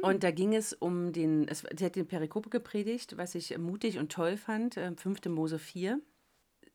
Und 0.02 0.24
da 0.24 0.32
ging 0.32 0.56
es 0.56 0.74
um 0.74 1.13
den, 1.13 1.48
es, 1.48 1.63
sie 1.78 1.86
hat 1.86 1.96
den 1.96 2.08
Perikope 2.08 2.50
gepredigt, 2.50 3.15
was 3.17 3.36
ich 3.36 3.56
mutig 3.58 4.00
und 4.00 4.12
toll 4.12 4.38
fand, 4.38 4.78
äh, 4.78 4.91
5. 4.96 5.26
Mose 5.26 5.60
4. 5.60 6.00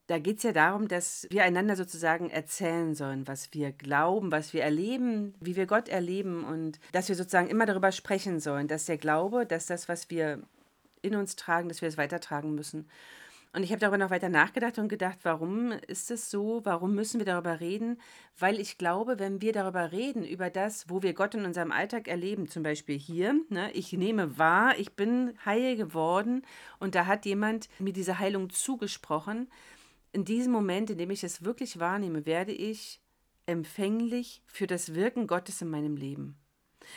Da 0.06 0.18
geht 0.18 0.38
es 0.38 0.44
ja 0.44 0.52
darum, 0.52 0.88
dass 0.88 1.26
wir 1.30 1.44
einander 1.44 1.76
sozusagen 1.76 2.30
erzählen 2.30 2.94
sollen, 2.94 3.28
was 3.28 3.52
wir 3.52 3.72
glauben, 3.72 4.32
was 4.32 4.54
wir 4.54 4.62
erleben, 4.62 5.34
wie 5.40 5.56
wir 5.56 5.66
Gott 5.66 5.88
erleben 5.88 6.44
und 6.44 6.80
dass 6.92 7.08
wir 7.08 7.16
sozusagen 7.16 7.48
immer 7.48 7.66
darüber 7.66 7.92
sprechen 7.92 8.40
sollen, 8.40 8.68
dass 8.68 8.86
der 8.86 8.96
Glaube, 8.96 9.44
dass 9.44 9.66
das, 9.66 9.88
was 9.88 10.08
wir 10.08 10.42
in 11.02 11.14
uns 11.16 11.36
tragen, 11.36 11.68
dass 11.68 11.80
wir 11.82 11.88
es 11.88 11.98
weitertragen 11.98 12.54
müssen. 12.54 12.88
Und 13.54 13.62
ich 13.62 13.70
habe 13.70 13.80
darüber 13.80 13.98
noch 13.98 14.10
weiter 14.10 14.28
nachgedacht 14.28 14.78
und 14.78 14.88
gedacht, 14.88 15.20
warum 15.22 15.72
ist 15.72 16.10
es 16.10 16.30
so? 16.30 16.60
Warum 16.64 16.94
müssen 16.94 17.18
wir 17.18 17.24
darüber 17.24 17.60
reden? 17.60 17.98
Weil 18.38 18.60
ich 18.60 18.76
glaube, 18.76 19.18
wenn 19.18 19.40
wir 19.40 19.52
darüber 19.52 19.90
reden, 19.90 20.22
über 20.22 20.50
das, 20.50 20.88
wo 20.90 21.02
wir 21.02 21.14
Gott 21.14 21.34
in 21.34 21.46
unserem 21.46 21.72
Alltag 21.72 22.08
erleben, 22.08 22.48
zum 22.48 22.62
Beispiel 22.62 22.98
hier, 22.98 23.40
ne, 23.48 23.72
ich 23.72 23.92
nehme 23.94 24.38
wahr, 24.38 24.78
ich 24.78 24.92
bin 24.92 25.32
heil 25.46 25.76
geworden 25.76 26.42
und 26.78 26.94
da 26.94 27.06
hat 27.06 27.24
jemand 27.24 27.68
mir 27.78 27.94
diese 27.94 28.18
Heilung 28.18 28.50
zugesprochen. 28.50 29.48
In 30.12 30.24
diesem 30.24 30.52
Moment, 30.52 30.90
in 30.90 30.98
dem 30.98 31.10
ich 31.10 31.24
es 31.24 31.42
wirklich 31.42 31.78
wahrnehme, 31.80 32.26
werde 32.26 32.52
ich 32.52 33.00
empfänglich 33.46 34.42
für 34.46 34.66
das 34.66 34.94
Wirken 34.94 35.26
Gottes 35.26 35.62
in 35.62 35.70
meinem 35.70 35.96
Leben. 35.96 36.36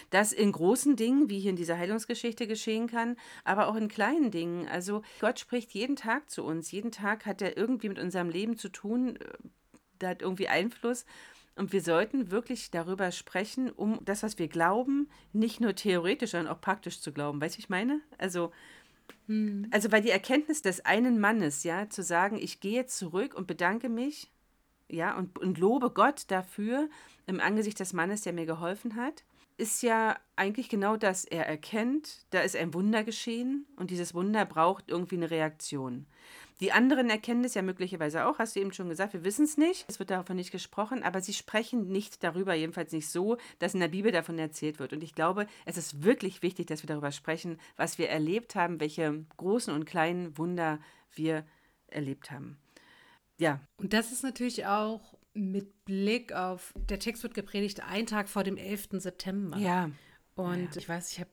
Das 0.10 0.32
in 0.32 0.51
großen 0.51 0.95
Dingen, 0.95 1.30
wie 1.30 1.39
hier 1.39 1.51
in 1.51 1.56
dieser 1.56 1.77
Heilungsgeschichte 1.77 2.47
geschehen 2.47 2.88
kann, 2.88 3.17
aber 3.43 3.67
auch 3.67 3.75
in 3.75 3.88
kleinen 3.88 4.32
Dingen. 4.32 4.67
Also 4.67 5.01
Gott 5.19 5.39
spricht 5.39 5.71
jeden 5.71 5.95
Tag 5.95 6.30
zu 6.30 6.43
uns. 6.43 6.71
Jeden 6.71 6.91
Tag 6.91 7.25
hat 7.25 7.41
er 7.41 7.58
irgendwie 7.58 7.89
mit 7.89 7.99
unserem 7.99 8.30
Leben 8.30 8.58
zu 8.58 8.69
tun. 8.69 9.17
Da 9.99 10.10
hat 10.10 10.21
irgendwie 10.21 10.47
Einfluss. 10.47 11.06
Und 11.56 11.73
wir 11.73 11.82
sollten 11.82 12.32
wirklich 12.32 12.71
darüber 12.71 13.12
sprechen, 13.12 13.69
um 13.69 13.99
das, 14.06 14.23
was 14.23 14.39
wir 14.39 14.47
glauben, 14.47 15.10
nicht 15.34 15.60
nur 15.60 15.75
theoretisch, 15.75 16.32
sondern 16.32 16.54
auch 16.54 16.62
praktisch 16.62 17.01
zu 17.01 17.12
glauben. 17.12 17.41
Weißt 17.41 17.58
du, 17.58 17.60
ich 17.60 17.69
meine? 17.69 17.99
Also, 18.17 18.51
hm. 19.27 19.67
also, 19.71 19.91
weil 19.91 20.01
die 20.01 20.10
Erkenntnis 20.10 20.62
des 20.62 20.86
einen 20.86 21.19
Mannes, 21.19 21.63
ja, 21.63 21.89
zu 21.89 22.04
sagen, 22.04 22.38
ich 22.38 22.62
gehe 22.62 22.86
zurück 22.86 23.36
und 23.36 23.47
bedanke 23.47 23.89
mich, 23.89 24.32
ja, 24.88 25.15
und, 25.17 25.38
und 25.39 25.58
lobe 25.58 25.91
Gott 25.91 26.25
dafür 26.30 26.89
im 27.27 27.39
Angesicht 27.39 27.80
des 27.80 27.93
Mannes, 27.93 28.21
der 28.21 28.34
mir 28.34 28.45
geholfen 28.45 28.95
hat 28.95 29.23
ist 29.62 29.84
ja 29.84 30.17
eigentlich 30.36 30.69
genau 30.69 30.97
das. 30.97 31.24
Er 31.24 31.45
erkennt, 31.45 32.26
da 32.32 32.41
ist 32.41 32.56
ein 32.56 32.74
Wunder 32.74 33.04
geschehen 33.04 33.67
und 33.76 33.91
dieses 33.91 34.15
Wunder 34.15 34.43
braucht 34.43 34.86
irgendwie 34.88 35.17
eine 35.17 35.30
Reaktion. 35.30 36.08
Die 36.62 36.71
anderen 36.71 37.12
erkennen 37.12 37.43
es 37.43 37.54
ja 37.54 37.62
möglicherweise 37.62 38.26
auch, 38.26 38.39
hast 38.39 38.56
du 38.56 38.60
eben 38.60 38.74
schon 38.74 38.89
gesagt, 38.89 39.13
wir 39.13 39.24
wissen 39.24 39.45
es 39.45 39.58
nicht, 39.58 39.86
es 39.88 40.00
wird 40.00 40.10
davon 40.10 40.36
nicht 40.36 40.52
gesprochen, 40.52 41.04
aber 41.04 41.21
sie 41.21 41.34
sprechen 41.34 41.91
nicht 41.91 42.24
darüber, 42.24 42.56
jedenfalls 42.56 42.91
nicht 42.91 43.08
so, 43.08 43.38
dass 43.60 43.76
in 43.76 43.82
der 43.82 43.88
Bibel 43.88 44.12
davon 44.12 44.39
erzählt 44.39 44.80
wird. 44.80 44.93
Und 44.93 45.04
ich 45.04 45.13
glaube, 45.13 45.45
es 45.65 45.78
ist 45.78 46.04
wirklich 46.04 46.41
wichtig, 46.41 46.65
dass 46.65 46.82
wir 46.82 46.88
darüber 46.88 47.12
sprechen, 47.12 47.60
was 47.78 48.00
wir 48.00 48.10
erlebt 48.10 48.56
haben, 48.56 48.80
welche 48.80 49.26
großen 49.38 49.71
und 49.71 49.86
kleinen 49.86 50.39
Wunder 50.39 50.80
wir 51.13 51.45
erlebt 51.86 52.32
haben. 52.32 52.58
Ja. 53.38 53.60
Und 53.78 53.93
das 53.93 54.12
ist 54.12 54.24
natürlich 54.24 54.65
auch 54.65 55.15
mit 55.34 55.86
Blick 55.86 56.34
auf, 56.34 56.74
der 56.76 57.00
Text 57.00 57.24
wird 57.24 57.34
gepredigt 57.34 57.82
einen 57.82 58.08
Tag 58.08 58.30
vor 58.30 58.44
dem 58.44 58.58
11. 58.58 58.89
September. 58.94 59.58
Ja. 59.58 59.89
Und 60.36 60.76
ja. 60.76 60.78
ich 60.78 60.89
weiß, 60.89 61.12
ich 61.12 61.20
habe 61.20 61.30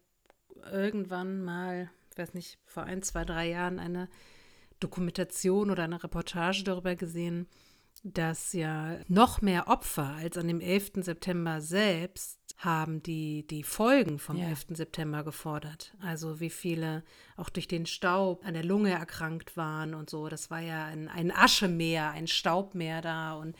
irgendwann 0.70 1.42
mal, 1.42 1.90
ich 2.10 2.18
weiß 2.18 2.34
nicht, 2.34 2.58
vor 2.66 2.84
ein, 2.84 3.02
zwei, 3.02 3.24
drei 3.24 3.48
Jahren 3.48 3.78
eine 3.78 4.08
Dokumentation 4.80 5.70
oder 5.70 5.84
eine 5.84 6.02
Reportage 6.02 6.64
darüber 6.64 6.94
gesehen, 6.94 7.48
dass 8.04 8.52
ja 8.52 8.98
noch 9.08 9.42
mehr 9.42 9.68
Opfer 9.68 10.14
als 10.16 10.36
an 10.36 10.48
dem 10.48 10.60
11. 10.60 10.92
September 11.04 11.60
selbst 11.60 12.37
haben 12.58 13.04
die, 13.04 13.46
die 13.46 13.62
Folgen 13.62 14.18
vom 14.18 14.36
ja. 14.36 14.48
11. 14.48 14.66
September 14.70 15.22
gefordert. 15.22 15.94
Also 16.00 16.40
wie 16.40 16.50
viele 16.50 17.04
auch 17.36 17.50
durch 17.50 17.68
den 17.68 17.86
Staub 17.86 18.44
an 18.44 18.54
der 18.54 18.64
Lunge 18.64 18.90
erkrankt 18.90 19.56
waren 19.56 19.94
und 19.94 20.10
so. 20.10 20.28
Das 20.28 20.50
war 20.50 20.58
ja 20.58 20.86
ein, 20.86 21.08
ein 21.08 21.30
Aschemeer, 21.30 22.10
ein 22.10 22.26
Staubmeer 22.26 23.00
da 23.00 23.34
und 23.34 23.56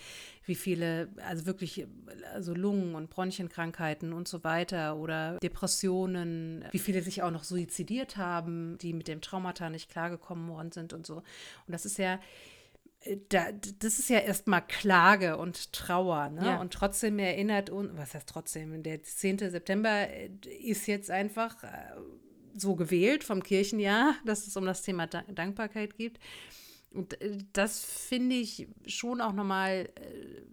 wie 0.46 0.56
viele, 0.56 1.10
also 1.24 1.46
wirklich, 1.46 1.86
also 2.34 2.54
Lungen- 2.54 2.96
und 2.96 3.08
Bronchienkrankheiten 3.08 4.12
und 4.12 4.26
so 4.26 4.42
weiter 4.42 4.96
oder 4.96 5.38
Depressionen, 5.38 6.64
wie 6.72 6.80
viele 6.80 7.02
sich 7.02 7.22
auch 7.22 7.30
noch 7.30 7.44
suizidiert 7.44 8.16
haben, 8.16 8.78
die 8.78 8.92
mit 8.92 9.06
dem 9.06 9.20
Traumata 9.20 9.70
nicht 9.70 9.90
klargekommen 9.90 10.48
worden 10.48 10.72
sind 10.72 10.92
und 10.92 11.06
so. 11.06 11.16
Und 11.18 11.24
das 11.68 11.86
ist 11.86 11.98
ja 11.98 12.18
da, 13.28 13.52
das 13.52 13.98
ist 13.98 14.10
ja 14.10 14.18
erstmal 14.18 14.66
Klage 14.66 15.36
und 15.36 15.72
Trauer. 15.72 16.30
Ne? 16.30 16.44
Ja. 16.44 16.60
Und 16.60 16.72
trotzdem 16.72 17.18
erinnert 17.18 17.70
uns, 17.70 17.90
was 17.96 18.14
heißt 18.14 18.28
trotzdem, 18.28 18.82
der 18.82 19.02
10. 19.02 19.38
September 19.38 20.08
äh, 20.08 20.30
ist 20.46 20.86
jetzt 20.86 21.10
einfach 21.10 21.62
äh, 21.62 21.68
so 22.54 22.74
gewählt 22.74 23.24
vom 23.24 23.42
Kirchenjahr, 23.42 24.16
dass 24.24 24.46
es 24.46 24.56
um 24.56 24.66
das 24.66 24.82
Thema 24.82 25.06
Dankbarkeit 25.06 25.96
geht. 25.96 26.18
Und 26.90 27.20
äh, 27.20 27.38
das 27.52 27.84
finde 27.84 28.36
ich 28.36 28.68
schon 28.86 29.20
auch 29.20 29.32
nochmal 29.32 29.90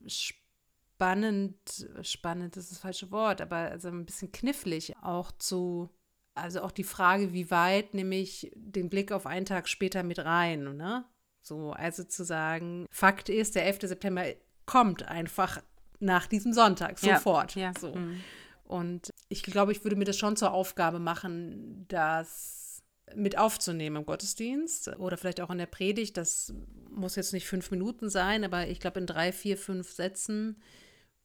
spannend, 0.06 1.58
spannend 2.04 2.58
ist 2.58 2.72
das 2.72 2.78
falsche 2.78 3.12
Wort, 3.12 3.42
aber 3.42 3.58
also 3.58 3.88
ein 3.88 4.06
bisschen 4.06 4.32
knifflig 4.32 4.94
auch 5.02 5.32
zu, 5.32 5.90
also 6.36 6.62
auch 6.62 6.72
die 6.72 6.84
Frage, 6.84 7.34
wie 7.34 7.50
weit 7.50 7.96
nehme 7.96 8.16
ich 8.16 8.52
den 8.56 8.90
Blick 8.90 9.12
auf 9.12 9.26
einen 9.26 9.46
Tag 9.46 9.68
später 9.68 10.04
mit 10.04 10.20
rein, 10.20 10.78
ne? 10.78 11.06
So, 11.46 11.74
also 11.74 12.04
zu 12.04 12.24
sagen, 12.24 12.88
Fakt 12.90 13.30
ist, 13.30 13.54
der 13.54 13.66
11. 13.66 13.82
September 13.84 14.26
kommt 14.66 15.08
einfach 15.08 15.62
nach 16.00 16.26
diesem 16.26 16.54
Sonntag 16.54 16.98
sofort. 16.98 17.54
Ja, 17.56 17.62
ja. 17.68 17.74
So. 17.80 17.94
Mhm. 17.94 18.22
Und 18.64 19.14
ich 19.30 19.44
glaube, 19.44 19.72
ich 19.72 19.84
würde 19.84 19.96
mir 19.96 20.06
das 20.06 20.18
schon 20.18 20.36
zur 20.36 20.54
Aufgabe 20.54 20.98
machen, 20.98 21.86
das 21.88 22.82
mit 23.14 23.38
aufzunehmen 23.38 23.98
im 23.98 24.06
Gottesdienst 24.08 24.98
oder 24.98 25.18
vielleicht 25.18 25.40
auch 25.40 25.52
in 25.52 25.60
der 25.60 25.68
Predigt. 25.68 26.18
Das 26.18 26.52
muss 26.90 27.16
jetzt 27.16 27.32
nicht 27.32 27.46
fünf 27.46 27.70
Minuten 27.70 28.10
sein, 28.10 28.44
aber 28.44 28.68
ich 28.68 28.80
glaube, 28.80 29.00
in 29.00 29.06
drei, 29.06 29.32
vier, 29.32 29.56
fünf 29.56 29.92
Sätzen 29.92 30.60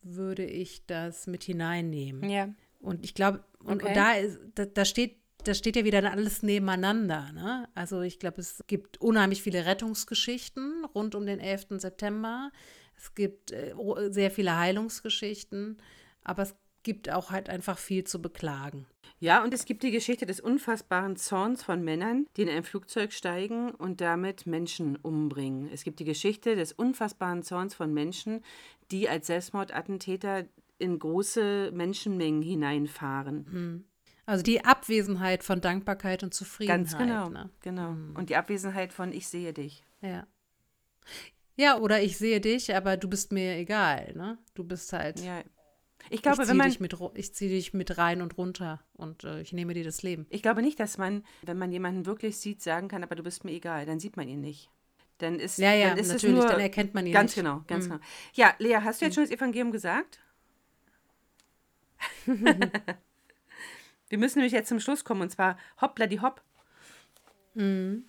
würde 0.02 0.44
ich 0.44 0.84
das 0.84 1.26
mit 1.26 1.44
hineinnehmen. 1.44 2.28
Ja. 2.28 2.50
Und 2.78 3.04
ich 3.04 3.14
glaube, 3.14 3.42
und, 3.64 3.82
okay. 3.82 3.88
und 3.88 3.96
da, 3.96 4.12
ist, 4.12 4.38
da, 4.54 4.66
da 4.66 4.84
steht 4.84 5.16
das 5.42 5.58
steht 5.58 5.76
ja 5.76 5.84
wieder 5.84 6.10
alles 6.10 6.42
nebeneinander. 6.42 7.32
Ne? 7.32 7.68
Also 7.74 8.00
ich 8.02 8.18
glaube, 8.18 8.40
es 8.40 8.64
gibt 8.66 9.00
unheimlich 9.00 9.42
viele 9.42 9.66
Rettungsgeschichten 9.66 10.84
rund 10.94 11.14
um 11.14 11.26
den 11.26 11.40
11. 11.40 11.66
September. 11.80 12.50
Es 12.96 13.14
gibt 13.14 13.52
äh, 13.52 13.74
sehr 14.10 14.30
viele 14.30 14.56
Heilungsgeschichten, 14.56 15.78
aber 16.22 16.42
es 16.42 16.54
gibt 16.82 17.10
auch 17.10 17.30
halt 17.30 17.48
einfach 17.48 17.78
viel 17.78 18.04
zu 18.04 18.22
beklagen. 18.22 18.86
Ja, 19.18 19.44
und 19.44 19.52
es 19.52 19.66
gibt 19.66 19.82
die 19.82 19.90
Geschichte 19.90 20.24
des 20.24 20.40
unfassbaren 20.40 21.16
Zorns 21.16 21.62
von 21.62 21.84
Männern, 21.84 22.26
die 22.36 22.42
in 22.42 22.48
ein 22.48 22.62
Flugzeug 22.62 23.12
steigen 23.12 23.70
und 23.70 24.00
damit 24.00 24.46
Menschen 24.46 24.96
umbringen. 24.96 25.68
Es 25.70 25.84
gibt 25.84 26.00
die 26.00 26.04
Geschichte 26.04 26.56
des 26.56 26.72
unfassbaren 26.72 27.42
Zorns 27.42 27.74
von 27.74 27.92
Menschen, 27.92 28.42
die 28.90 29.10
als 29.10 29.26
Selbstmordattentäter 29.26 30.46
in 30.78 30.98
große 30.98 31.70
Menschenmengen 31.74 32.40
hineinfahren. 32.40 33.46
Mhm. 33.50 33.84
Also 34.30 34.44
die 34.44 34.64
Abwesenheit 34.64 35.42
von 35.42 35.60
Dankbarkeit 35.60 36.22
und 36.22 36.32
Zufriedenheit. 36.32 36.82
Ganz 36.82 36.96
genau, 36.96 37.28
ne? 37.30 37.50
genau. 37.62 37.90
Mhm. 37.90 38.14
Und 38.14 38.30
die 38.30 38.36
Abwesenheit 38.36 38.92
von 38.92 39.12
ich 39.12 39.26
sehe 39.26 39.52
dich. 39.52 39.84
Ja. 40.02 40.24
Ja, 41.56 41.76
oder 41.78 42.00
ich 42.00 42.16
sehe 42.16 42.40
dich, 42.40 42.72
aber 42.76 42.96
du 42.96 43.08
bist 43.08 43.32
mir 43.32 43.56
egal, 43.56 44.12
ne? 44.14 44.38
Du 44.54 44.62
bist 44.62 44.92
halt. 44.92 45.18
Ja. 45.18 45.42
Ich 46.10 46.22
glaube, 46.22 46.44
ich 46.44 46.48
wenn 46.48 46.56
man 46.56 46.68
dich 46.68 46.78
mit, 46.78 46.96
ich 47.14 47.34
ziehe 47.34 47.50
dich 47.50 47.74
mit 47.74 47.98
rein 47.98 48.22
und 48.22 48.38
runter 48.38 48.80
und 48.92 49.24
äh, 49.24 49.40
ich 49.40 49.52
nehme 49.52 49.74
dir 49.74 49.82
das 49.82 50.04
Leben. 50.04 50.26
Ich 50.30 50.42
glaube 50.42 50.62
nicht, 50.62 50.78
dass 50.78 50.96
man, 50.96 51.24
wenn 51.42 51.58
man 51.58 51.72
jemanden 51.72 52.06
wirklich 52.06 52.38
sieht, 52.38 52.62
sagen 52.62 52.86
kann, 52.86 53.02
aber 53.02 53.16
du 53.16 53.24
bist 53.24 53.44
mir 53.44 53.50
egal. 53.50 53.84
Dann 53.84 53.98
sieht 53.98 54.16
man 54.16 54.28
ihn 54.28 54.40
nicht. 54.40 54.70
Dann 55.18 55.40
ist, 55.40 55.58
ja, 55.58 55.74
ja, 55.74 55.88
dann 55.88 55.98
ist 55.98 56.06
natürlich, 56.06 56.36
es 56.36 56.42
nur, 56.44 56.48
dann 56.52 56.60
erkennt 56.60 56.94
man 56.94 57.04
ihn 57.04 57.12
ganz 57.12 57.34
nicht. 57.34 57.44
genau, 57.44 57.64
ganz 57.66 57.86
mhm. 57.86 57.94
genau. 57.94 58.04
Ja, 58.34 58.54
Lea, 58.58 58.76
hast 58.76 59.00
du 59.00 59.06
jetzt 59.06 59.14
mhm. 59.14 59.22
schon 59.22 59.24
das 59.24 59.32
Evangelium 59.32 59.72
gesagt? 59.72 60.20
Wir 64.10 64.18
müssen 64.18 64.38
nämlich 64.38 64.52
jetzt 64.52 64.68
zum 64.68 64.80
Schluss 64.80 65.04
kommen 65.04 65.22
und 65.22 65.30
zwar 65.30 65.56
hoppla 65.80 66.06
die 66.06 66.20
hopp. 66.20 66.42
Mhm. 67.54 68.04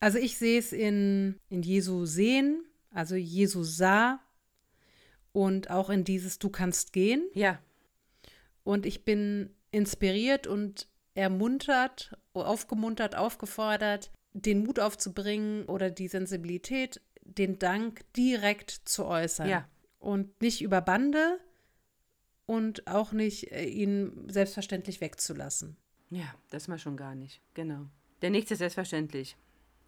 Also 0.00 0.18
ich 0.18 0.36
sehe 0.36 0.58
es 0.58 0.72
in, 0.72 1.38
in 1.48 1.62
Jesu 1.62 2.04
sehen, 2.04 2.64
also 2.90 3.14
Jesu 3.14 3.62
sah 3.62 4.20
und 5.32 5.70
auch 5.70 5.90
in 5.90 6.04
dieses 6.04 6.38
Du 6.38 6.50
kannst 6.50 6.92
gehen. 6.92 7.24
Ja. 7.34 7.60
Und 8.64 8.84
ich 8.84 9.04
bin 9.04 9.54
inspiriert 9.70 10.46
und 10.46 10.88
ermuntert, 11.14 12.16
aufgemuntert, 12.32 13.16
aufgefordert, 13.16 14.10
den 14.32 14.64
Mut 14.64 14.80
aufzubringen 14.80 15.66
oder 15.66 15.90
die 15.90 16.08
Sensibilität, 16.08 17.00
den 17.22 17.58
Dank 17.58 18.00
direkt 18.14 18.70
zu 18.70 19.06
äußern. 19.06 19.48
Ja. 19.48 19.68
Und 20.00 20.40
nicht 20.42 20.62
über 20.62 20.80
Bande, 20.80 21.38
und 22.52 22.86
auch 22.86 23.12
nicht 23.12 23.50
äh, 23.50 23.64
ihn 23.64 24.28
selbstverständlich 24.28 25.00
wegzulassen. 25.00 25.76
Ja, 26.10 26.34
das 26.50 26.68
mal 26.68 26.78
schon 26.78 26.98
gar 26.98 27.14
nicht. 27.14 27.40
Genau. 27.54 27.86
Denn 28.20 28.32
nichts 28.32 28.50
ist 28.50 28.58
selbstverständlich. 28.58 29.36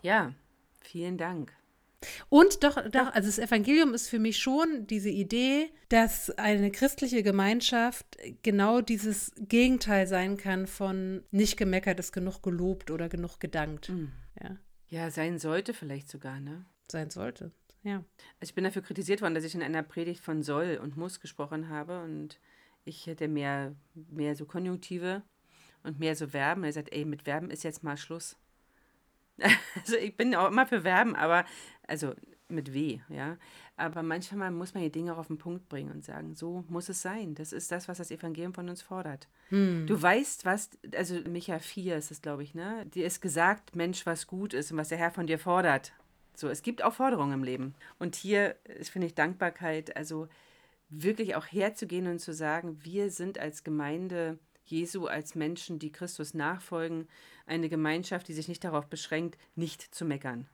Ja, 0.02 0.34
vielen 0.80 1.18
Dank. 1.18 1.52
Und 2.30 2.64
doch, 2.64 2.76
doch, 2.90 3.12
also 3.12 3.28
das 3.28 3.38
Evangelium 3.38 3.92
ist 3.92 4.08
für 4.08 4.18
mich 4.18 4.38
schon 4.38 4.86
diese 4.86 5.10
Idee, 5.10 5.70
dass 5.90 6.30
eine 6.30 6.70
christliche 6.70 7.22
Gemeinschaft 7.22 8.06
genau 8.42 8.80
dieses 8.80 9.32
Gegenteil 9.36 10.06
sein 10.06 10.36
kann 10.38 10.66
von 10.66 11.22
nicht 11.30 11.58
gemeckert 11.58 12.00
ist 12.00 12.12
genug 12.12 12.42
gelobt 12.42 12.90
oder 12.90 13.10
genug 13.10 13.40
gedankt. 13.40 13.90
Mhm. 13.90 14.12
Ja. 14.42 14.56
ja, 14.88 15.10
sein 15.10 15.38
sollte 15.38 15.74
vielleicht 15.74 16.08
sogar, 16.08 16.40
ne? 16.40 16.64
Sein 16.90 17.10
sollte. 17.10 17.52
Ja. 17.82 17.96
Also 18.40 18.50
ich 18.50 18.54
bin 18.54 18.64
dafür 18.64 18.82
kritisiert 18.82 19.20
worden, 19.20 19.34
dass 19.34 19.44
ich 19.44 19.54
in 19.54 19.62
einer 19.62 19.82
Predigt 19.82 20.20
von 20.20 20.42
soll 20.42 20.80
und 20.82 20.96
muss 20.96 21.20
gesprochen 21.20 21.68
habe 21.68 22.02
und 22.02 22.40
ich 22.84 23.06
hätte 23.06 23.28
mehr, 23.28 23.74
mehr 23.94 24.34
so 24.34 24.44
Konjunktive 24.44 25.22
und 25.82 25.98
mehr 25.98 26.16
so 26.16 26.28
Verben. 26.28 26.64
Er 26.64 26.72
sagt, 26.72 26.92
ey, 26.92 27.04
mit 27.04 27.22
Verben 27.22 27.50
ist 27.50 27.64
jetzt 27.64 27.82
mal 27.82 27.96
Schluss. 27.96 28.36
Also 29.74 29.96
ich 29.96 30.16
bin 30.16 30.34
auch 30.36 30.48
immer 30.48 30.66
für 30.66 30.82
Verben, 30.82 31.16
aber 31.16 31.44
also 31.88 32.14
mit 32.48 32.72
W, 32.72 33.00
ja. 33.08 33.36
Aber 33.76 34.02
manchmal 34.02 34.50
muss 34.50 34.74
man 34.74 34.82
die 34.82 34.92
Dinge 34.92 35.12
auch 35.12 35.18
auf 35.18 35.26
den 35.26 35.38
Punkt 35.38 35.68
bringen 35.68 35.90
und 35.90 36.04
sagen, 36.04 36.36
so 36.36 36.64
muss 36.68 36.88
es 36.88 37.02
sein. 37.02 37.34
Das 37.34 37.52
ist 37.52 37.72
das, 37.72 37.88
was 37.88 37.98
das 37.98 38.10
Evangelium 38.10 38.54
von 38.54 38.68
uns 38.68 38.82
fordert. 38.82 39.28
Hm. 39.48 39.86
Du 39.86 40.00
weißt, 40.00 40.44
was, 40.44 40.70
also 40.94 41.16
Micha 41.28 41.58
4 41.58 41.96
ist 41.96 42.10
es, 42.10 42.22
glaube 42.22 42.44
ich, 42.44 42.54
ne? 42.54 42.86
Dir 42.86 43.06
ist 43.06 43.20
gesagt, 43.20 43.74
Mensch, 43.74 44.06
was 44.06 44.26
gut 44.26 44.54
ist 44.54 44.70
und 44.70 44.78
was 44.78 44.90
der 44.90 44.98
Herr 44.98 45.10
von 45.10 45.26
dir 45.26 45.38
fordert. 45.38 45.92
So, 46.36 46.48
es 46.48 46.62
gibt 46.62 46.82
auch 46.82 46.94
Forderungen 46.94 47.32
im 47.32 47.44
Leben. 47.44 47.74
Und 47.98 48.14
hier 48.14 48.56
ist, 48.64 48.90
finde 48.90 49.06
ich, 49.06 49.14
Dankbarkeit, 49.14 49.96
also 49.96 50.28
wirklich 51.02 51.36
auch 51.36 51.46
herzugehen 51.46 52.06
und 52.06 52.20
zu 52.20 52.32
sagen, 52.32 52.78
wir 52.82 53.10
sind 53.10 53.38
als 53.38 53.64
Gemeinde 53.64 54.38
Jesu, 54.64 55.06
als 55.06 55.34
Menschen, 55.34 55.78
die 55.78 55.92
Christus 55.92 56.34
nachfolgen, 56.34 57.08
eine 57.46 57.68
Gemeinschaft, 57.68 58.28
die 58.28 58.32
sich 58.32 58.48
nicht 58.48 58.64
darauf 58.64 58.86
beschränkt, 58.86 59.38
nicht 59.54 59.94
zu 59.94 60.04
meckern. 60.04 60.48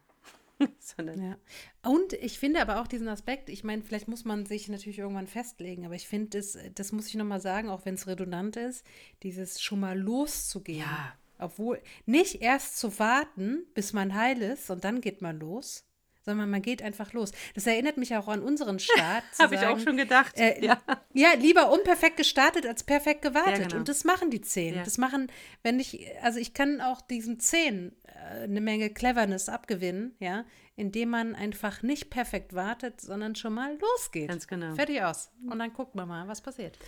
Sondern 0.79 1.23
ja. 1.23 1.37
Und 1.83 2.13
ich 2.15 2.39
finde 2.39 2.61
aber 2.61 2.81
auch 2.81 2.87
diesen 2.87 3.09
Aspekt, 3.09 3.49
ich 3.49 3.65
meine, 3.65 3.83
vielleicht 3.83 4.09
muss 4.09 4.25
man 4.25 4.47
sich 4.47 4.69
natürlich 4.69 4.99
irgendwann 4.99 5.27
festlegen, 5.27 5.87
aber 5.87 5.95
ich 5.95 6.09
finde, 6.09 6.39
das, 6.39 6.59
das 6.75 6.93
muss 6.93 7.07
ich 7.07 7.15
nochmal 7.15 7.41
sagen, 7.41 7.71
auch 7.71 7.85
wenn 7.85 7.95
es 7.95 8.07
redundant 8.07 8.57
ist, 8.57 8.85
dieses 9.23 9.63
schon 9.63 9.81
mal 9.81 9.99
loszugehen. 9.99 10.81
Ja. 10.81 11.15
Obwohl, 11.39 11.81
nicht 12.05 12.43
erst 12.43 12.79
zu 12.79 12.99
warten, 12.99 13.65
bis 13.73 13.95
man 13.95 14.15
heil 14.15 14.43
ist 14.43 14.71
und 14.71 14.85
dann 14.85 15.01
geht 15.01 15.23
man 15.23 15.41
los, 15.41 15.87
sondern 16.23 16.51
man 16.51 16.63
geht 16.63 16.83
einfach 16.83 17.13
los. 17.13 17.33
Das 17.55 17.67
erinnert 17.67 17.97
mich 17.97 18.15
auch 18.17 18.29
an 18.29 18.43
unseren 18.43 18.79
Start. 18.79 19.25
Habe 19.39 19.55
ich 19.55 19.63
auch 19.63 19.79
schon 19.79 19.97
gedacht. 19.97 20.39
Äh, 20.39 20.65
ja. 20.65 20.81
ja. 21.13 21.33
lieber 21.39 21.73
unperfekt 21.73 22.17
gestartet 22.17 22.67
als 22.67 22.83
perfekt 22.83 23.23
gewartet. 23.23 23.59
Ja, 23.59 23.65
genau. 23.65 23.77
Und 23.77 23.89
das 23.89 24.05
machen 24.05 24.31
die 24.31 24.41
Zehn. 24.41 24.75
Ja. 24.75 24.85
Das 24.85 24.99
machen, 24.99 25.31
wenn 25.63 25.81
ich, 25.81 26.07
also 26.23 26.39
ich 26.39 26.55
kann 26.55 26.81
auch 26.81 27.01
diesen 27.01 27.41
Zehn 27.41 27.93
äh, 28.05 28.45
eine 28.45 28.61
Menge 28.61 28.91
Cleverness 28.91 29.49
abgewinnen, 29.49 30.15
ja, 30.19 30.45
indem 30.77 31.11
man 31.11 31.35
einfach 31.35 31.83
nicht 31.83 32.11
perfekt 32.11 32.55
wartet, 32.55 33.01
sondern 33.01 33.35
schon 33.35 33.55
mal 33.55 33.79
losgeht. 33.79 34.29
Ganz 34.29 34.47
genau. 34.47 34.75
Fertig 34.75 35.03
aus. 35.03 35.31
Und 35.49 35.59
dann 35.59 35.73
guckt 35.73 35.95
man 35.95 36.09
mal, 36.09 36.29
was 36.29 36.41
passiert. 36.41 36.79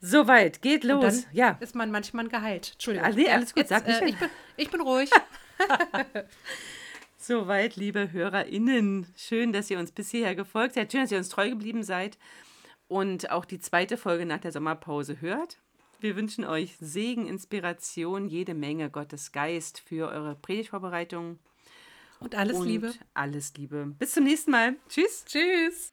Soweit, 0.00 0.62
geht 0.62 0.84
los. 0.84 1.26
Ja. 1.32 1.56
ist 1.60 1.74
man 1.74 1.90
manchmal 1.90 2.28
geheilt. 2.28 2.72
Entschuldigung. 2.74 3.06
Also, 3.06 3.18
nee, 3.18 3.28
alles 3.28 3.52
gut, 3.52 3.62
Jetzt, 3.62 3.70
sag 3.70 3.88
äh, 3.88 4.08
ich, 4.08 4.16
bin, 4.16 4.30
ich 4.56 4.70
bin 4.70 4.80
ruhig. 4.80 5.10
Soweit, 7.20 7.74
liebe 7.74 8.12
HörerInnen. 8.12 9.06
Schön, 9.16 9.52
dass 9.52 9.70
ihr 9.70 9.78
uns 9.80 9.90
bis 9.90 10.10
hierher 10.10 10.36
gefolgt 10.36 10.74
seid. 10.74 10.92
Schön, 10.92 11.02
dass 11.02 11.10
ihr 11.10 11.18
uns 11.18 11.28
treu 11.28 11.50
geblieben 11.50 11.82
seid 11.82 12.16
und 12.86 13.30
auch 13.30 13.44
die 13.44 13.58
zweite 13.58 13.96
Folge 13.96 14.24
nach 14.24 14.38
der 14.38 14.52
Sommerpause 14.52 15.20
hört. 15.20 15.58
Wir 16.00 16.14
wünschen 16.14 16.44
euch 16.44 16.76
Segen, 16.80 17.26
Inspiration, 17.26 18.28
jede 18.28 18.54
Menge 18.54 18.88
Gottes 18.88 19.32
Geist 19.32 19.80
für 19.80 20.08
eure 20.08 20.36
Predigtvorbereitung. 20.36 21.40
Und 22.20 22.36
alles 22.36 22.56
und 22.56 22.66
Liebe. 22.66 22.94
Alles 23.14 23.52
Liebe. 23.56 23.94
Bis 23.98 24.12
zum 24.12 24.22
nächsten 24.24 24.52
Mal. 24.52 24.76
Tschüss. 24.88 25.24
Tschüss. 25.24 25.92